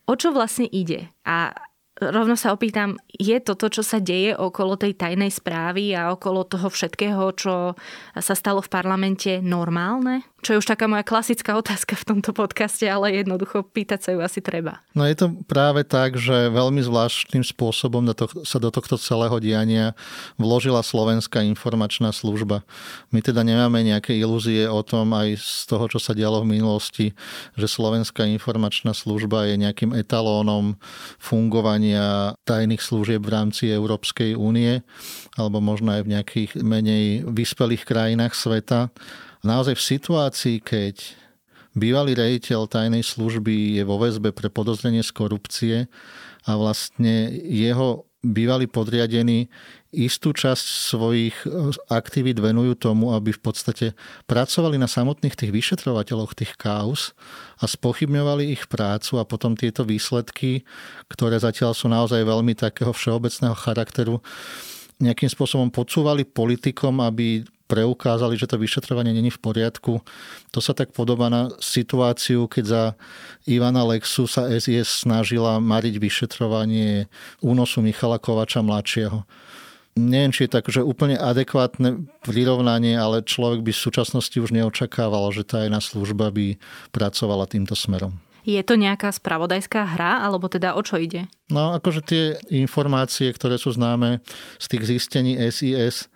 O 0.05 0.13
čo 0.19 0.35
vlastne 0.35 0.67
ide? 0.67 1.09
A 1.23 1.55
rovno 1.99 2.35
sa 2.35 2.51
opýtam, 2.51 2.99
je 3.15 3.39
toto, 3.39 3.71
čo 3.71 3.79
sa 3.79 4.03
deje 4.03 4.35
okolo 4.35 4.75
tej 4.75 4.99
tajnej 4.99 5.31
správy 5.31 5.95
a 5.95 6.11
okolo 6.11 6.43
toho 6.43 6.67
všetkého, 6.67 7.23
čo 7.39 7.73
sa 8.19 8.33
stalo 8.35 8.59
v 8.59 8.71
parlamente, 8.71 9.39
normálne? 9.39 10.27
Čo 10.45 10.53
je 10.53 10.61
už 10.61 10.69
taká 10.69 10.85
moja 10.85 11.01
klasická 11.01 11.57
otázka 11.57 11.97
v 11.97 12.05
tomto 12.05 12.29
podcaste, 12.29 12.85
ale 12.85 13.17
jednoducho 13.17 13.65
pýtať 13.65 13.99
sa 14.05 14.09
ju 14.13 14.21
asi 14.21 14.45
treba. 14.45 14.85
No 14.93 15.01
je 15.01 15.17
to 15.17 15.33
práve 15.49 15.81
tak, 15.81 16.21
že 16.21 16.53
veľmi 16.53 16.85
zvláštnym 16.85 17.41
spôsobom 17.41 18.05
to, 18.13 18.29
sa 18.45 18.61
do 18.61 18.69
tohto 18.69 19.01
celého 19.01 19.41
diania 19.41 19.97
vložila 20.37 20.85
Slovenská 20.85 21.41
informačná 21.41 22.13
služba. 22.13 22.61
My 23.09 23.25
teda 23.25 23.41
nemáme 23.41 23.81
nejaké 23.81 24.13
ilúzie 24.21 24.69
o 24.69 24.85
tom 24.85 25.17
aj 25.17 25.41
z 25.41 25.65
toho, 25.65 25.89
čo 25.89 25.97
sa 25.97 26.13
dialo 26.13 26.45
v 26.45 26.61
minulosti, 26.61 27.17
že 27.57 27.65
Slovenská 27.65 28.29
informačná 28.29 28.93
služba 28.93 29.49
je 29.49 29.57
nejakým 29.57 29.97
etalónom 29.97 30.77
fungovania 31.17 32.37
tajných 32.45 32.85
služieb 32.85 33.25
v 33.25 33.33
rámci 33.33 33.73
Európskej 33.73 34.37
únie 34.37 34.85
alebo 35.41 35.57
možno 35.57 35.97
aj 35.97 36.05
v 36.05 36.11
nejakých 36.13 36.51
menej 36.61 37.25
vyspelých 37.33 37.81
krajinách 37.81 38.37
sveta 38.37 38.93
naozaj 39.45 39.77
v 39.77 39.87
situácii, 39.95 40.57
keď 40.59 40.95
bývalý 41.77 42.17
rejiteľ 42.17 42.67
tajnej 42.67 43.03
služby 43.05 43.77
je 43.79 43.83
vo 43.85 44.01
väzbe 44.01 44.33
pre 44.33 44.49
podozrenie 44.49 45.03
z 45.05 45.11
korupcie 45.11 45.75
a 46.45 46.51
vlastne 46.57 47.29
jeho 47.45 48.09
bývalí 48.25 48.65
podriadení 48.65 49.53
istú 49.93 50.33
časť 50.33 50.65
svojich 50.65 51.35
e, 51.45 51.71
aktivít 51.87 52.41
venujú 52.41 52.75
tomu, 52.75 53.13
aby 53.13 53.31
v 53.31 53.41
podstate 53.41 53.87
pracovali 54.25 54.75
na 54.81 54.89
samotných 54.89 55.37
tých 55.37 55.53
vyšetrovateľoch 55.53 56.33
tých 56.35 56.57
kauz 56.57 57.15
a 57.61 57.69
spochybňovali 57.69 58.51
ich 58.51 58.65
prácu 58.67 59.21
a 59.21 59.23
potom 59.23 59.53
tieto 59.53 59.85
výsledky, 59.85 60.67
ktoré 61.07 61.39
zatiaľ 61.39 61.77
sú 61.77 61.87
naozaj 61.87 62.25
veľmi 62.25 62.57
takého 62.57 62.91
všeobecného 62.91 63.55
charakteru, 63.55 64.19
nejakým 64.99 65.31
spôsobom 65.31 65.71
podsúvali 65.71 66.27
politikom, 66.27 66.99
aby 67.03 67.45
preukázali, 67.65 68.37
že 68.37 68.45
to 68.45 68.61
vyšetrovanie 68.61 69.11
není 69.13 69.33
v 69.33 69.41
poriadku. 69.41 70.01
To 70.53 70.59
sa 70.61 70.77
tak 70.77 70.93
podobá 70.93 71.29
na 71.33 71.49
situáciu, 71.57 72.45
keď 72.45 72.63
za 72.65 72.83
Ivana 73.49 73.81
Lexu 73.85 74.29
sa 74.29 74.49
SIS 74.49 75.05
snažila 75.05 75.57
mariť 75.57 75.95
vyšetrovanie 75.97 77.09
únosu 77.41 77.81
Michala 77.81 78.21
Kovača 78.21 78.61
mladšieho. 78.61 79.25
Neviem, 79.95 80.35
či 80.35 80.43
je 80.45 80.51
tak, 80.51 80.67
že 80.67 80.83
úplne 80.83 81.15
adekvátne 81.15 82.03
prirovnanie, 82.27 82.99
ale 82.99 83.23
človek 83.23 83.63
by 83.63 83.71
v 83.71 83.83
súčasnosti 83.87 84.35
už 84.35 84.51
neočakával, 84.51 85.31
že 85.31 85.47
tá 85.47 85.63
jedna 85.63 85.79
služba 85.79 86.35
by 86.35 86.59
pracovala 86.91 87.47
týmto 87.47 87.79
smerom. 87.79 88.19
Je 88.45 88.61
to 88.61 88.77
nejaká 88.77 89.09
spravodajská 89.09 89.97
hra, 89.97 90.21
alebo 90.21 90.45
teda 90.45 90.77
o 90.77 90.81
čo 90.85 91.01
ide? 91.01 91.25
No, 91.49 91.73
akože 91.73 92.01
tie 92.05 92.23
informácie, 92.53 93.31
ktoré 93.33 93.57
sú 93.57 93.73
známe 93.73 94.21
z 94.61 94.65
tých 94.69 94.83
zistení 94.85 95.33
SIS, 95.49 96.11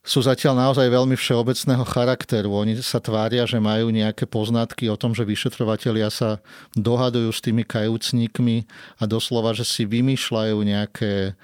sú 0.00 0.24
zatiaľ 0.24 0.56
naozaj 0.56 0.88
veľmi 0.88 1.12
všeobecného 1.12 1.84
charakteru. 1.84 2.56
Oni 2.56 2.72
sa 2.80 3.04
tvária, 3.04 3.44
že 3.44 3.60
majú 3.60 3.92
nejaké 3.92 4.24
poznatky 4.24 4.88
o 4.88 4.96
tom, 4.96 5.12
že 5.12 5.28
vyšetrovatelia 5.28 6.08
sa 6.08 6.40
dohadujú 6.72 7.28
s 7.28 7.44
tými 7.44 7.68
kajúcníkmi 7.68 8.64
a 8.96 9.04
doslova, 9.04 9.52
že 9.52 9.68
si 9.68 9.84
vymýšľajú 9.84 10.56
nejaké 10.56 11.36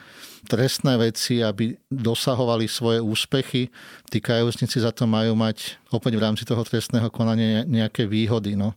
trestné 0.49 0.97
veci, 0.97 1.45
aby 1.45 1.77
dosahovali 1.93 2.65
svoje 2.71 3.03
úspechy. 3.03 3.69
Tí 4.09 4.19
kajúcnici 4.23 4.81
za 4.81 4.95
to 4.95 5.05
majú 5.05 5.37
mať 5.37 5.77
opäť 5.93 6.17
v 6.17 6.25
rámci 6.25 6.43
toho 6.49 6.63
trestného 6.65 7.13
konania 7.13 7.67
nejaké 7.67 8.09
výhody. 8.09 8.57
No. 8.57 8.73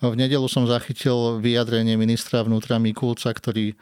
V 0.00 0.16
nedelu 0.16 0.48
som 0.48 0.64
zachytil 0.64 1.44
vyjadrenie 1.44 1.92
ministra 2.00 2.40
vnútra 2.40 2.80
Mikulca, 2.80 3.28
ktorý 3.36 3.76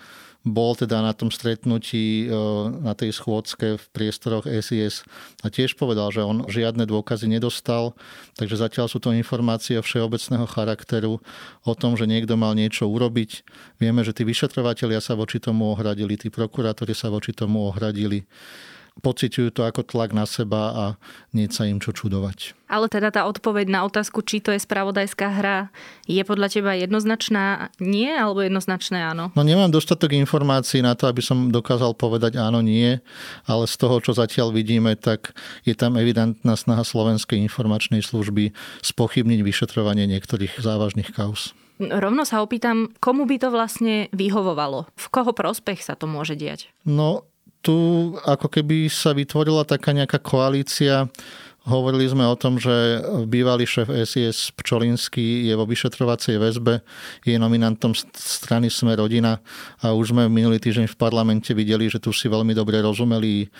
bol 0.50 0.75
teda 0.75 1.05
na 1.05 1.12
tom 1.12 1.28
stretnutí, 1.28 2.26
e, 2.26 2.35
na 2.81 2.97
tej 2.97 3.14
schôdzke 3.14 3.78
v 3.78 3.85
priestoroch 3.93 4.49
SIS 4.49 5.05
a 5.45 5.52
tiež 5.52 5.76
povedal, 5.76 6.09
že 6.11 6.25
on 6.25 6.49
žiadne 6.49 6.88
dôkazy 6.88 7.28
nedostal, 7.28 7.93
takže 8.35 8.59
zatiaľ 8.59 8.87
sú 8.88 8.99
to 8.99 9.14
informácie 9.14 9.78
všeobecného 9.78 10.49
charakteru 10.49 11.21
o 11.64 11.73
tom, 11.76 11.95
že 11.95 12.09
niekto 12.09 12.35
mal 12.35 12.57
niečo 12.57 12.88
urobiť. 12.88 13.45
Vieme, 13.78 14.02
že 14.02 14.17
tí 14.17 14.25
vyšetrovateľia 14.25 15.05
sa 15.05 15.14
voči 15.14 15.38
tomu 15.38 15.73
ohradili, 15.73 16.17
tí 16.17 16.33
prokurátori 16.33 16.97
sa 16.97 17.12
voči 17.12 17.37
tomu 17.37 17.69
ohradili 17.69 18.25
pociťujú 19.00 19.55
to 19.55 19.62
ako 19.64 19.87
tlak 19.87 20.11
na 20.12 20.26
seba 20.26 20.62
a 20.75 20.85
nie 21.31 21.47
sa 21.49 21.64
im 21.67 21.78
čo 21.78 21.95
čudovať. 21.95 22.59
Ale 22.69 22.90
teda 22.93 23.09
tá 23.09 23.25
odpoveď 23.25 23.73
na 23.73 23.81
otázku, 23.88 24.21
či 24.21 24.45
to 24.45 24.52
je 24.52 24.61
spravodajská 24.61 25.40
hra, 25.40 25.73
je 26.05 26.21
podľa 26.21 26.49
teba 26.52 26.76
jednoznačná 26.76 27.73
nie 27.81 28.12
alebo 28.12 28.45
jednoznačné 28.45 29.00
áno? 29.09 29.33
No 29.33 29.40
nemám 29.40 29.73
dostatok 29.73 30.12
informácií 30.12 30.85
na 30.85 30.93
to, 30.93 31.09
aby 31.09 31.25
som 31.25 31.49
dokázal 31.49 31.97
povedať 31.97 32.37
áno, 32.37 32.61
nie, 32.61 33.00
ale 33.49 33.64
z 33.64 33.75
toho, 33.81 34.05
čo 34.05 34.12
zatiaľ 34.12 34.52
vidíme, 34.52 34.93
tak 35.00 35.33
je 35.64 35.73
tam 35.73 35.97
evidentná 35.97 36.59
snaha 36.61 36.85
Slovenskej 36.85 37.40
informačnej 37.40 38.05
služby 38.05 38.52
spochybniť 38.85 39.40
vyšetrovanie 39.40 40.05
niektorých 40.05 40.61
závažných 40.61 41.17
kauz. 41.17 41.57
Rovno 41.78 42.26
sa 42.26 42.43
opýtam, 42.43 42.90
komu 42.99 43.23
by 43.23 43.38
to 43.38 43.55
vlastne 43.55 44.11
vyhovovalo? 44.11 44.90
V 44.99 45.07
koho 45.14 45.31
prospech 45.31 45.78
sa 45.87 45.95
to 45.95 46.11
môže 46.11 46.35
diať? 46.35 46.75
No, 46.83 47.27
tu 47.62 48.14
ako 48.22 48.48
keby 48.48 48.86
sa 48.88 49.12
vytvorila 49.12 49.66
taká 49.66 49.90
nejaká 49.92 50.22
koalícia. 50.22 51.10
Hovorili 51.68 52.08
sme 52.08 52.24
o 52.24 52.32
tom, 52.32 52.56
že 52.56 52.72
bývalý 53.28 53.68
šéf 53.68 53.92
SIS 53.92 54.56
Pčolinský 54.56 55.52
je 55.52 55.52
vo 55.52 55.68
vyšetrovacej 55.68 56.40
väzbe, 56.40 56.80
je 57.28 57.36
nominantom 57.36 57.92
strany 58.16 58.72
Sme 58.72 58.96
rodina 58.96 59.44
a 59.84 59.92
už 59.92 60.16
sme 60.16 60.32
minulý 60.32 60.56
týždeň 60.64 60.88
v 60.88 60.96
parlamente 60.96 61.52
videli, 61.52 61.92
že 61.92 62.00
tu 62.00 62.08
si 62.08 62.24
veľmi 62.24 62.56
dobre 62.56 62.80
rozumeli 62.80 63.52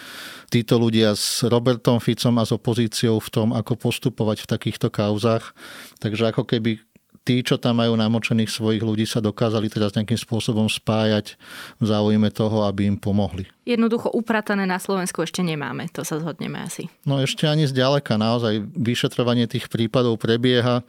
títo 0.49 0.81
ľudia 0.81 1.13
s 1.13 1.45
Robertom 1.45 2.01
Ficom 2.01 2.41
a 2.41 2.49
s 2.49 2.57
opozíciou 2.57 3.21
v 3.21 3.29
tom, 3.29 3.49
ako 3.53 3.77
postupovať 3.77 4.49
v 4.49 4.51
takýchto 4.57 4.89
kauzach. 4.89 5.53
Takže 6.01 6.33
ako 6.33 6.49
keby 6.49 6.81
tí, 7.29 7.45
čo 7.45 7.61
tam 7.61 7.85
majú 7.85 7.93
namočených 7.93 8.49
svojich 8.49 8.81
ľudí, 8.81 9.05
sa 9.05 9.21
dokázali 9.21 9.69
teraz 9.69 9.93
nejakým 9.93 10.17
spôsobom 10.17 10.65
spájať 10.65 11.37
v 11.77 11.85
záujme 11.85 12.33
toho, 12.33 12.65
aby 12.65 12.89
im 12.89 12.97
pomohli. 12.97 13.45
Jednoducho 13.69 14.09
upratané 14.17 14.65
na 14.65 14.81
Slovensku 14.81 15.21
ešte 15.21 15.45
nemáme, 15.45 15.93
to 15.93 16.09
sa 16.09 16.17
zhodneme 16.17 16.57
asi. 16.57 16.89
No 17.05 17.21
ešte 17.21 17.45
ani 17.45 17.69
zďaleka, 17.69 18.17
naozaj 18.17 18.65
vyšetrovanie 18.73 19.45
tých 19.45 19.69
prípadov 19.69 20.17
prebieha 20.17 20.81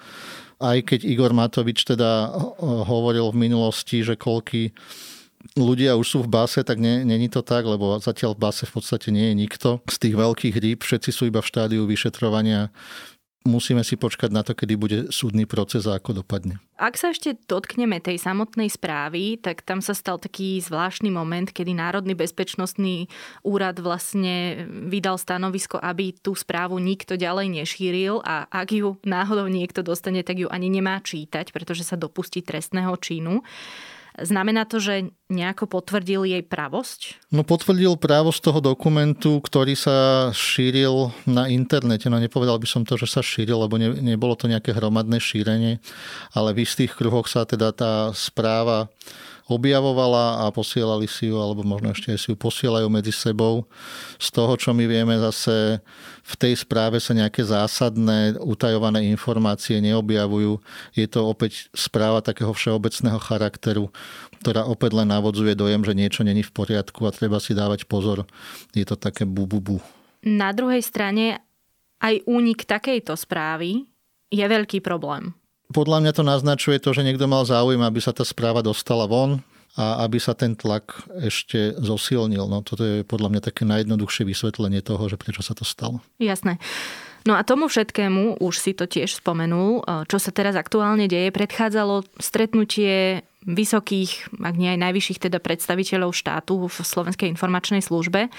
aj 0.59 0.91
keď 0.91 1.07
Igor 1.07 1.31
Matovič 1.31 1.87
teda 1.87 2.35
hovoril 2.59 3.31
v 3.31 3.47
minulosti, 3.47 4.03
že 4.03 4.19
koľky 4.19 4.75
ľudia 5.55 5.95
už 5.95 6.07
sú 6.07 6.19
v 6.27 6.31
base, 6.35 6.59
tak 6.67 6.83
není 6.83 7.31
to 7.31 7.39
tak, 7.39 7.63
lebo 7.63 7.95
zatiaľ 8.03 8.35
v 8.35 8.43
base 8.43 8.67
v 8.67 8.75
podstate 8.75 9.07
nie 9.07 9.31
je 9.31 9.35
nikto. 9.39 9.69
Z 9.87 9.97
tých 10.03 10.15
veľkých 10.19 10.55
rýb 10.59 10.83
všetci 10.83 11.09
sú 11.15 11.31
iba 11.31 11.39
v 11.39 11.47
štádiu 11.47 11.87
vyšetrovania 11.87 12.75
musíme 13.47 13.83
si 13.87 13.95
počkať 13.95 14.29
na 14.31 14.43
to, 14.43 14.51
kedy 14.51 14.73
bude 14.75 14.97
súdny 15.15 15.47
proces 15.47 15.87
a 15.87 15.95
ako 15.95 16.23
dopadne. 16.23 16.59
Ak 16.79 16.95
sa 16.95 17.11
ešte 17.11 17.35
dotkneme 17.35 17.99
tej 17.99 18.19
samotnej 18.19 18.71
správy, 18.71 19.39
tak 19.39 19.63
tam 19.63 19.83
sa 19.83 19.91
stal 19.91 20.19
taký 20.19 20.59
zvláštny 20.63 21.11
moment, 21.11 21.51
kedy 21.51 21.75
Národný 21.75 22.15
bezpečnostný 22.15 23.11
úrad 23.43 23.79
vlastne 23.83 24.67
vydal 24.87 25.19
stanovisko, 25.19 25.79
aby 25.79 26.15
tú 26.15 26.35
správu 26.35 26.79
nikto 26.79 27.19
ďalej 27.19 27.63
nešíril 27.63 28.23
a 28.23 28.47
ak 28.47 28.69
ju 28.75 28.95
náhodou 29.03 29.47
niekto 29.51 29.83
dostane, 29.83 30.23
tak 30.23 30.39
ju 30.39 30.47
ani 30.47 30.71
nemá 30.71 30.99
čítať, 31.03 31.51
pretože 31.51 31.83
sa 31.83 31.99
dopustí 31.99 32.43
trestného 32.43 32.95
činu. 32.99 33.43
Znamená 34.17 34.65
to, 34.65 34.81
že 34.81 35.13
nejako 35.29 35.69
potvrdil 35.69 36.25
jej 36.25 36.41
pravosť? 36.41 37.29
No 37.29 37.45
potvrdil 37.45 37.93
právosť 38.01 38.39
toho 38.49 38.59
dokumentu, 38.59 39.37
ktorý 39.37 39.77
sa 39.77 40.29
šíril 40.33 41.13
na 41.29 41.45
internete. 41.45 42.09
No 42.09 42.17
nepovedal 42.17 42.57
by 42.57 42.67
som 42.67 42.81
to, 42.81 42.97
že 42.97 43.05
sa 43.05 43.21
šíril, 43.21 43.61
lebo 43.61 43.77
ne, 43.77 43.93
nebolo 44.01 44.33
to 44.33 44.49
nejaké 44.49 44.73
hromadné 44.73 45.21
šírenie, 45.21 45.77
ale 46.33 46.49
v 46.57 46.65
istých 46.65 46.97
kruhoch 46.97 47.29
sa 47.29 47.45
teda 47.45 47.69
tá 47.71 47.93
správa 48.17 48.89
objavovala 49.49 50.45
a 50.45 50.53
posielali 50.53 51.09
si 51.09 51.33
ju, 51.33 51.41
alebo 51.41 51.65
možno 51.65 51.89
ešte 51.89 52.13
si 52.13 52.29
ju 52.29 52.37
posielajú 52.37 52.85
medzi 52.87 53.09
sebou. 53.09 53.65
Z 54.21 54.29
toho, 54.29 54.53
čo 54.53 54.69
my 54.77 54.85
vieme, 54.85 55.17
zase 55.17 55.81
v 56.21 56.33
tej 56.37 56.53
správe 56.53 57.01
sa 57.01 57.17
nejaké 57.17 57.41
zásadné 57.41 58.37
utajované 58.37 59.09
informácie 59.09 59.81
neobjavujú. 59.81 60.61
Je 60.93 61.09
to 61.09 61.25
opäť 61.25 61.73
správa 61.73 62.21
takého 62.21 62.53
všeobecného 62.53 63.17
charakteru, 63.17 63.89
ktorá 64.45 64.69
opäť 64.69 64.93
len 64.93 65.09
navodzuje 65.09 65.57
dojem, 65.57 65.81
že 65.81 65.97
niečo 65.97 66.21
není 66.21 66.45
v 66.45 66.53
poriadku 66.53 67.09
a 67.09 67.15
treba 67.15 67.41
si 67.41 67.57
dávať 67.57 67.89
pozor. 67.89 68.29
Je 68.77 68.85
to 68.85 68.93
také 68.93 69.25
bu. 69.25 69.49
Na 70.21 70.53
druhej 70.53 70.85
strane 70.85 71.41
aj 71.97 72.21
únik 72.29 72.69
takejto 72.69 73.17
správy 73.17 73.89
je 74.29 74.45
veľký 74.45 74.85
problém 74.85 75.38
podľa 75.69 76.01
mňa 76.01 76.11
to 76.17 76.23
naznačuje 76.25 76.77
to, 76.81 76.93
že 76.93 77.05
niekto 77.05 77.29
mal 77.29 77.45
záujem, 77.45 77.81
aby 77.81 78.01
sa 78.01 78.13
tá 78.13 78.25
správa 78.25 78.65
dostala 78.65 79.05
von 79.05 79.45
a 79.77 80.03
aby 80.03 80.17
sa 80.17 80.33
ten 80.33 80.57
tlak 80.57 81.05
ešte 81.21 81.77
zosilnil. 81.77 82.49
No, 82.49 82.65
toto 82.65 82.81
je 82.81 83.05
podľa 83.05 83.29
mňa 83.31 83.41
také 83.45 83.63
najjednoduchšie 83.69 84.25
vysvetlenie 84.25 84.81
toho, 84.81 85.05
že 85.05 85.15
prečo 85.15 85.45
sa 85.45 85.53
to 85.53 85.61
stalo. 85.61 86.01
Jasné. 86.17 86.57
No 87.27 87.35
a 87.37 87.45
tomu 87.45 87.69
všetkému, 87.69 88.41
už 88.41 88.55
si 88.57 88.71
to 88.73 88.89
tiež 88.89 89.21
spomenul, 89.21 89.83
čo 90.07 90.17
sa 90.17 90.31
teraz 90.33 90.55
aktuálne 90.55 91.05
deje, 91.05 91.29
predchádzalo 91.35 92.07
stretnutie 92.17 93.21
vysokých, 93.45 94.39
ak 94.39 94.55
nie 94.55 94.73
aj 94.73 94.79
najvyšších 94.89 95.19
teda 95.29 95.37
predstaviteľov 95.43 96.15
štátu 96.15 96.65
v 96.65 96.75
Slovenskej 96.79 97.27
informačnej 97.29 97.83
službe, 97.83 98.31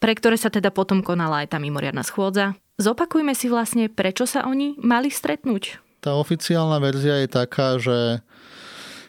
pre 0.00 0.12
ktoré 0.16 0.36
sa 0.40 0.48
teda 0.48 0.72
potom 0.72 1.04
konala 1.04 1.44
aj 1.44 1.54
tá 1.54 1.58
mimoriadná 1.60 2.02
schôdza. 2.02 2.56
Zopakujme 2.80 3.36
si 3.38 3.46
vlastne, 3.46 3.86
prečo 3.86 4.26
sa 4.26 4.48
oni 4.48 4.74
mali 4.82 5.12
stretnúť. 5.12 5.83
Tá 6.04 6.12
oficiálna 6.20 6.76
verzia 6.84 7.24
je 7.24 7.28
taká, 7.32 7.80
že 7.80 8.20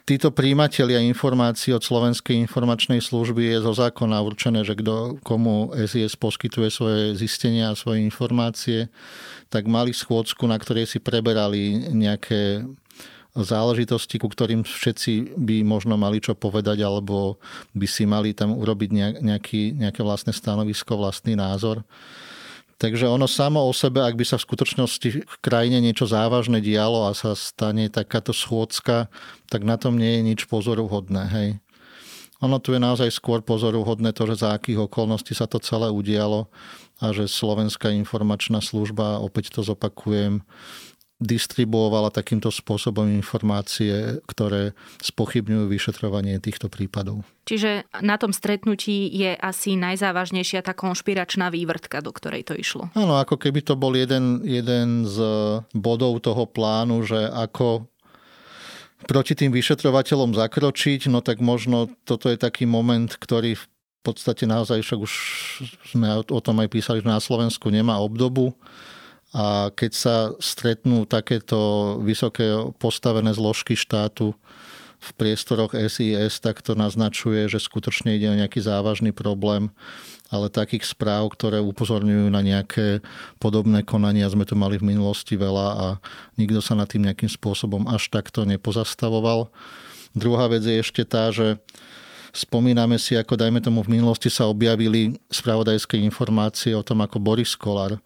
títo 0.07 0.31
príjimatelia 0.31 1.03
informácií 1.03 1.75
od 1.75 1.83
Slovenskej 1.83 2.39
informačnej 2.47 3.03
služby 3.03 3.51
je 3.51 3.67
zo 3.67 3.75
zákona 3.75 4.23
určené, 4.23 4.63
že 4.63 4.79
kto, 4.79 5.19
komu 5.19 5.75
SIS 5.75 6.15
poskytuje 6.15 6.71
svoje 6.71 7.01
zistenia 7.19 7.75
a 7.75 7.75
svoje 7.75 7.99
informácie, 7.99 8.87
tak 9.51 9.67
mali 9.67 9.91
schôdzku, 9.91 10.47
na 10.47 10.55
ktorej 10.55 10.87
si 10.87 11.03
preberali 11.03 11.91
nejaké 11.91 12.63
záležitosti, 13.35 14.15
ku 14.15 14.31
ktorým 14.31 14.63
všetci 14.63 15.35
by 15.35 15.67
možno 15.67 15.99
mali 15.99 16.23
čo 16.23 16.31
povedať, 16.31 16.79
alebo 16.79 17.35
by 17.75 17.87
si 17.91 18.07
mali 18.07 18.31
tam 18.31 18.55
urobiť 18.55 19.19
nejaký, 19.19 19.75
nejaké 19.75 19.99
vlastné 19.99 20.31
stanovisko, 20.31 20.95
vlastný 20.95 21.35
názor. 21.35 21.83
Takže 22.75 23.07
ono 23.07 23.23
samo 23.23 23.63
o 23.63 23.71
sebe, 23.71 24.03
ak 24.03 24.19
by 24.19 24.25
sa 24.27 24.35
v 24.35 24.45
skutočnosti 24.51 25.09
v 25.23 25.37
krajine 25.39 25.79
niečo 25.79 26.03
závažné 26.03 26.59
dialo 26.59 27.07
a 27.07 27.15
sa 27.15 27.31
stane 27.31 27.87
takáto 27.87 28.35
schôdzka, 28.35 29.07
tak 29.47 29.63
na 29.63 29.79
tom 29.79 29.95
nie 29.95 30.19
je 30.19 30.21
nič 30.27 30.39
pozoruhodné. 30.51 31.23
Hej. 31.31 31.49
Ono 32.43 32.59
tu 32.59 32.75
je 32.75 32.83
naozaj 32.83 33.15
skôr 33.15 33.39
pozoruhodné 33.39 34.11
to, 34.11 34.27
že 34.27 34.43
za 34.43 34.59
akých 34.59 34.91
okolností 34.91 35.31
sa 35.31 35.47
to 35.47 35.55
celé 35.63 35.87
udialo 35.87 36.51
a 36.99 37.15
že 37.15 37.31
Slovenská 37.31 37.95
informačná 37.95 38.59
služba, 38.59 39.23
opäť 39.23 39.55
to 39.55 39.63
zopakujem, 39.63 40.43
distribuovala 41.15 42.11
takýmto 42.11 42.51
spôsobom 42.51 43.07
informácie, 43.07 44.19
ktoré 44.27 44.75
spochybňujú 44.99 45.71
vyšetrovanie 45.71 46.35
týchto 46.43 46.67
prípadov. 46.67 47.23
Čiže 47.47 47.87
na 48.03 48.19
tom 48.19 48.35
stretnutí 48.35 49.07
je 49.07 49.31
asi 49.31 49.79
najzávažnejšia 49.79 50.59
tá 50.59 50.75
konšpiračná 50.75 51.47
vývrtka, 51.47 52.03
do 52.03 52.11
ktorej 52.11 52.51
to 52.51 52.53
išlo. 52.57 52.91
Áno, 52.99 53.15
ako 53.15 53.39
keby 53.39 53.63
to 53.63 53.79
bol 53.79 53.95
jeden, 53.95 54.43
jeden 54.43 55.07
z 55.07 55.17
bodov 55.71 56.19
toho 56.19 56.43
plánu, 56.43 57.07
že 57.07 57.31
ako 57.31 57.87
proti 59.07 59.39
tým 59.39 59.55
vyšetrovateľom 59.55 60.35
zakročiť, 60.35 61.07
no 61.07 61.23
tak 61.23 61.39
možno 61.39 61.87
toto 62.03 62.27
je 62.27 62.35
taký 62.35 62.67
moment, 62.67 63.07
ktorý 63.07 63.55
v 63.55 63.65
podstate 64.03 64.43
naozaj 64.45 64.83
však 64.83 64.99
už 64.99 65.13
sme 65.95 66.21
o 66.27 66.41
tom 66.43 66.59
aj 66.59 66.69
písali, 66.69 66.99
že 67.01 67.07
na 67.07 67.23
Slovensku 67.23 67.71
nemá 67.71 67.97
obdobu 68.03 68.53
a 69.35 69.67
keď 69.75 69.91
sa 69.91 70.15
stretnú 70.39 71.03
takéto 71.03 71.59
vysoké 71.99 72.55
postavené 72.79 73.35
zložky 73.35 73.75
štátu 73.75 74.31
v 74.95 75.09
priestoroch 75.19 75.75
SIS, 75.75 76.39
tak 76.39 76.63
to 76.63 76.71
naznačuje, 76.71 77.51
že 77.51 77.59
skutočne 77.59 78.15
ide 78.15 78.31
o 78.31 78.39
nejaký 78.39 78.63
závažný 78.63 79.11
problém, 79.11 79.75
ale 80.31 80.47
takých 80.47 80.87
správ, 80.87 81.35
ktoré 81.35 81.59
upozorňujú 81.59 82.31
na 82.31 82.39
nejaké 82.39 83.03
podobné 83.35 83.83
konania, 83.83 84.31
sme 84.31 84.47
tu 84.47 84.55
mali 84.55 84.79
v 84.79 84.95
minulosti 84.95 85.35
veľa 85.35 85.67
a 85.75 85.87
nikto 86.39 86.63
sa 86.63 86.79
nad 86.79 86.87
tým 86.87 87.03
nejakým 87.03 87.27
spôsobom 87.27 87.91
až 87.91 88.07
takto 88.07 88.47
nepozastavoval. 88.47 89.51
Druhá 90.15 90.47
vec 90.47 90.63
je 90.63 90.79
ešte 90.79 91.03
tá, 91.03 91.27
že 91.35 91.59
spomíname 92.31 92.95
si, 92.95 93.19
ako 93.19 93.35
dajme 93.35 93.59
tomu 93.59 93.83
v 93.83 93.99
minulosti 93.99 94.31
sa 94.31 94.47
objavili 94.47 95.19
spravodajské 95.27 95.99
informácie 95.99 96.71
o 96.71 96.87
tom, 96.87 97.03
ako 97.03 97.19
Boris 97.19 97.51
Kolár 97.59 97.99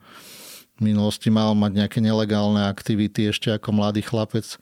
minulosti 0.83 1.27
mal 1.27 1.51
mať 1.55 1.71
nejaké 1.83 1.99
nelegálne 1.99 2.65
aktivity 2.65 3.29
ešte 3.29 3.51
ako 3.51 3.75
mladý 3.75 4.01
chlapec 4.05 4.57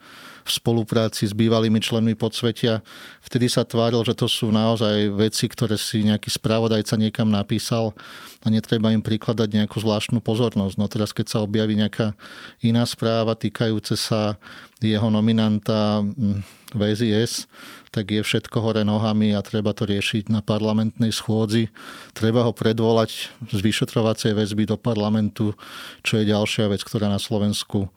v 0.47 0.49
spolupráci 0.49 1.27
s 1.27 1.35
bývalými 1.35 1.83
členmi 1.83 2.15
podsvetia. 2.15 2.79
Vtedy 3.19 3.51
sa 3.51 3.67
tváril, 3.67 3.99
že 4.07 4.15
to 4.15 4.31
sú 4.31 4.47
naozaj 4.47 5.11
veci, 5.11 5.51
ktoré 5.51 5.75
si 5.75 6.07
nejaký 6.07 6.31
spravodajca 6.31 6.95
niekam 6.95 7.27
napísal 7.27 7.91
a 8.41 8.47
netreba 8.47 8.95
im 8.95 9.03
prikladať 9.03 9.49
nejakú 9.51 9.83
zvláštnu 9.83 10.23
pozornosť. 10.23 10.75
No 10.79 10.87
teraz, 10.87 11.11
keď 11.11 11.25
sa 11.27 11.43
objaví 11.43 11.75
nejaká 11.75 12.15
iná 12.63 12.87
správa 12.87 13.35
týkajúce 13.35 13.99
sa 13.99 14.39
jeho 14.79 15.11
nominanta 15.11 15.99
mm, 15.99 16.71
VZS, 16.71 17.49
tak 17.97 18.13
je 18.13 18.21
všetko 18.21 18.61
hore 18.61 18.85
nohami 18.85 19.33
a 19.33 19.41
treba 19.41 19.73
to 19.73 19.89
riešiť 19.89 20.29
na 20.29 20.45
parlamentnej 20.45 21.09
schôdzi. 21.09 21.73
Treba 22.13 22.45
ho 22.45 22.53
predvolať 22.53 23.33
z 23.49 23.57
vyšetrovacej 23.57 24.37
väzby 24.37 24.69
do 24.69 24.77
parlamentu, 24.77 25.57
čo 26.05 26.21
je 26.21 26.29
ďalšia 26.29 26.69
vec, 26.69 26.85
ktorá 26.85 27.09
na 27.09 27.17
Slovensku 27.17 27.89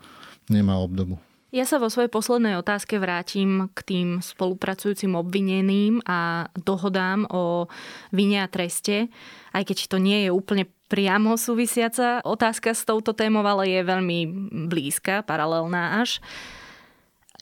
nemá 0.48 0.80
obdobu. 0.80 1.20
Ja 1.52 1.68
sa 1.68 1.82
vo 1.82 1.92
svojej 1.92 2.08
poslednej 2.08 2.56
otázke 2.56 2.96
vrátim 2.96 3.68
k 3.76 3.78
tým 3.84 4.08
spolupracujúcim 4.24 5.12
obvineným 5.18 6.00
a 6.08 6.48
dohodám 6.56 7.28
o 7.28 7.68
vine 8.14 8.40
a 8.40 8.48
treste, 8.48 9.12
aj 9.52 9.68
keď 9.68 9.78
to 9.90 9.98
nie 10.00 10.24
je 10.24 10.30
úplne 10.32 10.64
priamo 10.88 11.36
súvisiaca 11.36 12.24
otázka 12.24 12.72
s 12.72 12.88
touto 12.88 13.12
témou, 13.12 13.44
ale 13.44 13.68
je 13.68 13.82
veľmi 13.82 14.18
blízka, 14.70 15.26
paralelná 15.26 16.00
až. 16.00 16.22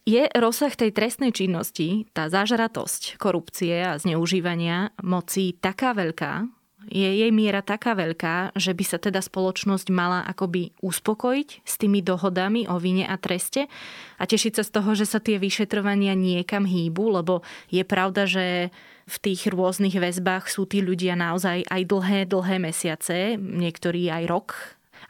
Je 0.09 0.25
rozsah 0.33 0.73
tej 0.73 0.97
trestnej 0.97 1.37
činnosti, 1.37 2.09
tá 2.17 2.33
zažratosť 2.33 3.21
korupcie 3.21 3.85
a 3.85 4.01
zneužívania 4.01 4.97
moci 5.05 5.53
taká 5.53 5.93
veľká, 5.93 6.49
je 6.89 7.05
jej 7.05 7.29
miera 7.29 7.61
taká 7.61 7.93
veľká, 7.93 8.57
že 8.57 8.73
by 8.73 8.85
sa 8.89 8.97
teda 8.97 9.21
spoločnosť 9.21 9.93
mala 9.93 10.25
akoby 10.25 10.73
uspokojiť 10.81 11.61
s 11.61 11.75
tými 11.77 12.01
dohodami 12.01 12.65
o 12.73 12.81
vine 12.81 13.05
a 13.05 13.21
treste 13.21 13.69
a 14.17 14.25
tešiť 14.25 14.57
sa 14.57 14.65
z 14.65 14.71
toho, 14.73 14.97
že 14.97 15.05
sa 15.05 15.21
tie 15.21 15.37
vyšetrovania 15.37 16.17
niekam 16.17 16.65
hýbu, 16.65 17.21
lebo 17.21 17.45
je 17.69 17.85
pravda, 17.85 18.25
že 18.25 18.73
v 19.05 19.17
tých 19.21 19.53
rôznych 19.53 19.93
väzbách 19.93 20.49
sú 20.49 20.65
tí 20.65 20.81
ľudia 20.81 21.21
naozaj 21.21 21.69
aj 21.69 21.83
dlhé, 21.85 22.25
dlhé 22.25 22.57
mesiace, 22.57 23.37
niektorí 23.37 24.09
aj 24.09 24.25
rok, 24.25 24.57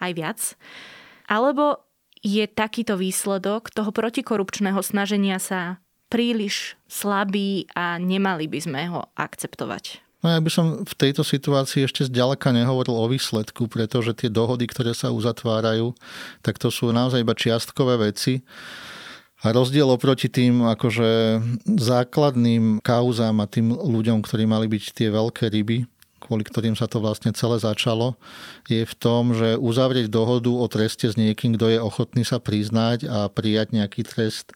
aj 0.02 0.10
viac. 0.18 0.40
Alebo 1.30 1.87
je 2.22 2.44
takýto 2.46 2.98
výsledok 2.98 3.70
toho 3.70 3.90
protikorupčného 3.94 4.80
snaženia 4.82 5.38
sa 5.38 5.82
príliš 6.08 6.74
slabý 6.88 7.68
a 7.76 8.00
nemali 8.00 8.48
by 8.48 8.58
sme 8.64 8.80
ho 8.88 9.06
akceptovať. 9.14 10.00
No 10.18 10.34
ja 10.34 10.40
by 10.42 10.50
som 10.50 10.82
v 10.82 10.94
tejto 10.98 11.22
situácii 11.22 11.86
ešte 11.86 12.10
zďaleka 12.10 12.50
nehovoril 12.50 12.90
o 12.90 13.06
výsledku, 13.06 13.70
pretože 13.70 14.18
tie 14.18 14.26
dohody, 14.26 14.66
ktoré 14.66 14.90
sa 14.90 15.14
uzatvárajú, 15.14 15.94
tak 16.42 16.58
to 16.58 16.74
sú 16.74 16.90
naozaj 16.90 17.22
iba 17.22 17.38
čiastkové 17.38 18.10
veci. 18.10 18.42
A 19.46 19.54
rozdiel 19.54 19.86
oproti 19.86 20.26
tým 20.26 20.66
akože 20.66 21.38
základným 21.78 22.82
kauzám 22.82 23.38
a 23.38 23.46
tým 23.46 23.70
ľuďom, 23.70 24.18
ktorí 24.26 24.50
mali 24.50 24.66
byť 24.66 24.84
tie 24.90 25.08
veľké 25.14 25.54
ryby, 25.54 25.86
kvôli 26.18 26.42
ktorým 26.44 26.74
sa 26.74 26.90
to 26.90 26.98
vlastne 26.98 27.30
celé 27.32 27.62
začalo, 27.62 28.18
je 28.66 28.82
v 28.82 28.94
tom, 28.98 29.32
že 29.32 29.56
uzavrieť 29.56 30.10
dohodu 30.10 30.50
o 30.50 30.66
treste 30.66 31.08
s 31.08 31.14
niekým, 31.14 31.54
kto 31.54 31.66
je 31.72 31.78
ochotný 31.80 32.22
sa 32.26 32.42
priznať 32.42 33.06
a 33.06 33.30
prijať 33.30 33.74
nejaký 33.74 34.02
trest, 34.04 34.52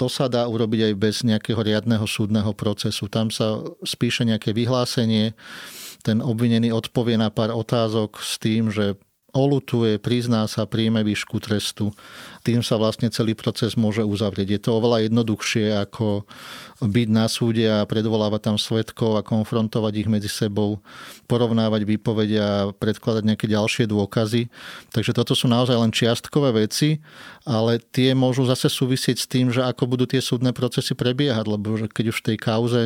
to 0.00 0.08
sa 0.08 0.26
dá 0.26 0.48
urobiť 0.48 0.90
aj 0.90 0.94
bez 0.96 1.16
nejakého 1.22 1.60
riadneho 1.60 2.02
súdneho 2.08 2.56
procesu. 2.56 3.06
Tam 3.12 3.28
sa 3.28 3.60
spíše 3.84 4.24
nejaké 4.24 4.50
vyhlásenie, 4.56 5.36
ten 6.02 6.18
obvinený 6.18 6.74
odpovie 6.74 7.14
na 7.14 7.30
pár 7.30 7.54
otázok 7.54 8.18
s 8.18 8.40
tým, 8.42 8.72
že 8.74 8.98
olutuje, 9.32 9.96
prizná 9.96 10.44
sa, 10.44 10.68
príjme 10.68 11.00
výšku 11.00 11.40
trestu. 11.40 11.96
Tým 12.44 12.60
sa 12.60 12.76
vlastne 12.76 13.08
celý 13.08 13.32
proces 13.32 13.80
môže 13.80 14.04
uzavrieť. 14.04 14.48
Je 14.52 14.60
to 14.60 14.76
oveľa 14.76 15.08
jednoduchšie 15.08 15.72
ako 15.88 16.28
byť 16.84 17.08
na 17.08 17.26
súde 17.32 17.64
a 17.64 17.88
predvolávať 17.88 18.52
tam 18.52 18.56
svetkov 18.60 19.16
a 19.16 19.24
konfrontovať 19.24 19.92
ich 20.04 20.08
medzi 20.12 20.28
sebou, 20.28 20.84
porovnávať 21.32 21.80
výpovede 21.88 22.38
a 22.38 22.52
predkladať 22.76 23.24
nejaké 23.24 23.48
ďalšie 23.48 23.88
dôkazy. 23.88 24.52
Takže 24.92 25.16
toto 25.16 25.32
sú 25.32 25.48
naozaj 25.48 25.80
len 25.80 25.96
čiastkové 25.96 26.52
veci, 26.68 27.00
ale 27.48 27.80
tie 27.80 28.12
môžu 28.12 28.44
zase 28.44 28.68
súvisieť 28.68 29.16
s 29.16 29.26
tým, 29.30 29.48
že 29.48 29.64
ako 29.64 29.96
budú 29.96 30.04
tie 30.04 30.20
súdne 30.20 30.52
procesy 30.52 30.92
prebiehať, 30.92 31.48
lebo 31.48 31.80
keď 31.88 32.12
už 32.12 32.20
v 32.20 32.26
tej 32.34 32.36
kauze 32.36 32.82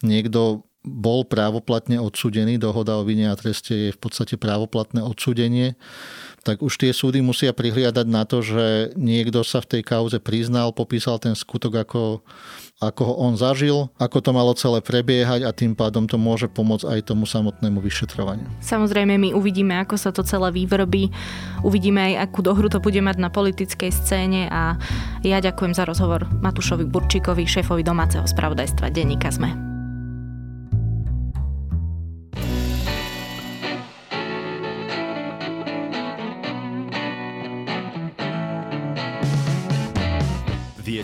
niekto 0.00 0.64
bol 0.82 1.22
právoplatne 1.22 2.02
odsúdený, 2.02 2.58
dohoda 2.58 2.98
o 2.98 3.06
vine 3.06 3.30
a 3.30 3.38
treste 3.38 3.90
je 3.90 3.90
v 3.94 3.98
podstate 4.02 4.34
právoplatné 4.34 4.98
odsúdenie, 4.98 5.78
tak 6.42 6.58
už 6.58 6.74
tie 6.74 6.90
súdy 6.90 7.22
musia 7.22 7.54
prihliadať 7.54 8.06
na 8.10 8.26
to, 8.26 8.42
že 8.42 8.90
niekto 8.98 9.46
sa 9.46 9.62
v 9.62 9.78
tej 9.78 9.82
kauze 9.86 10.18
priznal, 10.18 10.74
popísal 10.74 11.22
ten 11.22 11.38
skutok, 11.38 11.86
ako, 11.86 12.26
ako 12.82 13.02
ho 13.06 13.14
on 13.22 13.38
zažil, 13.38 13.94
ako 13.94 14.18
to 14.18 14.30
malo 14.34 14.50
celé 14.58 14.82
prebiehať 14.82 15.46
a 15.46 15.54
tým 15.54 15.78
pádom 15.78 16.10
to 16.10 16.18
môže 16.18 16.50
pomôcť 16.50 16.98
aj 16.98 17.14
tomu 17.14 17.30
samotnému 17.30 17.78
vyšetrovaniu. 17.78 18.50
Samozrejme, 18.58 19.14
my 19.22 19.30
uvidíme, 19.38 19.78
ako 19.78 19.94
sa 19.94 20.10
to 20.10 20.26
celé 20.26 20.50
vyvrbí, 20.50 21.14
uvidíme 21.62 22.10
aj, 22.10 22.26
akú 22.26 22.42
dohru 22.42 22.66
to 22.66 22.82
bude 22.82 22.98
mať 22.98 23.22
na 23.22 23.30
politickej 23.30 23.94
scéne 23.94 24.50
a 24.50 24.74
ja 25.22 25.38
ďakujem 25.38 25.78
za 25.78 25.86
rozhovor 25.86 26.26
Matušovi 26.42 26.90
Burčíkovi, 26.90 27.46
šéfovi 27.46 27.86
domáceho 27.86 28.26
spravodajstva 28.26 28.90
Denníka 28.90 29.30
ZME. 29.30 29.71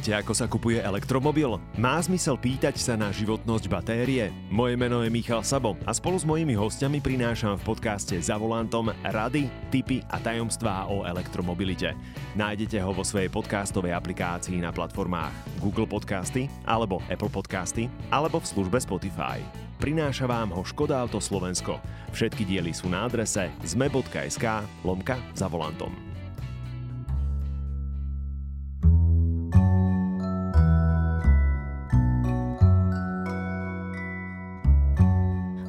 Viete, 0.09 0.25
ako 0.25 0.33
sa 0.33 0.49
kupuje 0.49 0.81
elektromobil? 0.81 1.61
Má 1.77 2.01
zmysel 2.01 2.40
pýtať 2.40 2.81
sa 2.81 2.97
na 2.97 3.12
životnosť 3.12 3.68
batérie? 3.68 4.33
Moje 4.49 4.73
meno 4.73 5.05
je 5.05 5.12
Michal 5.12 5.44
Sabo 5.44 5.77
a 5.85 5.92
spolu 5.92 6.16
s 6.16 6.25
mojimi 6.25 6.57
hostiami 6.57 6.97
prinášam 7.05 7.61
v 7.61 7.77
podcaste 7.77 8.16
za 8.16 8.40
volantom 8.40 8.88
rady, 9.05 9.53
tipy 9.68 10.01
a 10.09 10.16
tajomstvá 10.16 10.88
o 10.88 11.05
elektromobilite. 11.05 11.92
Nájdete 12.40 12.81
ho 12.81 12.97
vo 12.97 13.05
svojej 13.05 13.29
podcastovej 13.29 13.92
aplikácii 13.92 14.57
na 14.64 14.73
platformách 14.73 15.61
Google 15.61 15.85
Podcasty 15.85 16.49
alebo 16.64 17.05
Apple 17.12 17.29
Podcasty 17.29 17.92
alebo 18.09 18.40
v 18.40 18.49
službe 18.49 18.81
Spotify. 18.81 19.44
Prináša 19.77 20.25
vám 20.25 20.57
ho 20.57 20.64
Škoda 20.64 21.05
Auto 21.05 21.21
Slovensko. 21.21 21.85
Všetky 22.16 22.49
diely 22.49 22.73
sú 22.73 22.88
na 22.88 23.05
adrese 23.05 23.53
zme.sk 23.61 24.64
lomka 24.88 25.21
za 25.37 25.53
volantom. 25.53 26.08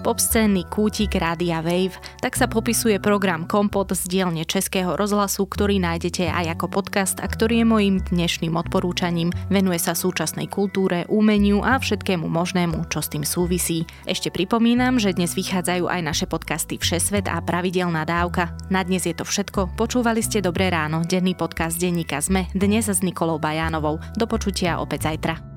Popscénny 0.09 0.65
kútik 0.65 1.21
Rádia 1.21 1.61
Wave, 1.61 1.93
tak 2.17 2.33
sa 2.33 2.49
popisuje 2.49 2.97
program 2.97 3.45
Kompot 3.45 3.93
z 3.93 4.09
dielne 4.09 4.41
Českého 4.41 4.97
rozhlasu, 4.97 5.45
ktorý 5.45 5.77
nájdete 5.77 6.25
aj 6.33 6.57
ako 6.57 6.81
podcast 6.81 7.21
a 7.21 7.29
ktorý 7.29 7.61
je 7.61 7.67
mojím 7.69 7.95
dnešným 8.09 8.57
odporúčaním. 8.57 9.29
Venuje 9.53 9.77
sa 9.77 9.93
súčasnej 9.93 10.49
kultúre, 10.49 11.05
umeniu 11.13 11.61
a 11.61 11.77
všetkému 11.77 12.25
možnému, 12.25 12.89
čo 12.89 13.05
s 13.05 13.13
tým 13.13 13.21
súvisí. 13.21 13.85
Ešte 14.09 14.33
pripomínam, 14.33 14.97
že 14.97 15.13
dnes 15.13 15.37
vychádzajú 15.37 15.85
aj 15.85 16.01
naše 16.01 16.25
podcasty 16.25 16.81
Všesvet 16.81 17.29
a 17.29 17.37
Pravidelná 17.45 18.01
dávka. 18.01 18.57
Na 18.73 18.81
dnes 18.81 19.05
je 19.05 19.13
to 19.13 19.29
všetko. 19.29 19.77
Počúvali 19.77 20.25
ste 20.25 20.41
Dobré 20.41 20.73
ráno, 20.73 21.05
denný 21.05 21.37
podcast 21.37 21.77
denníka 21.77 22.17
ZME, 22.17 22.49
dnes 22.57 22.89
s 22.89 23.05
Nikolou 23.05 23.37
Bajánovou. 23.37 24.01
Do 24.17 24.25
počutia 24.25 24.81
opäť 24.81 25.13
zajtra. 25.13 25.48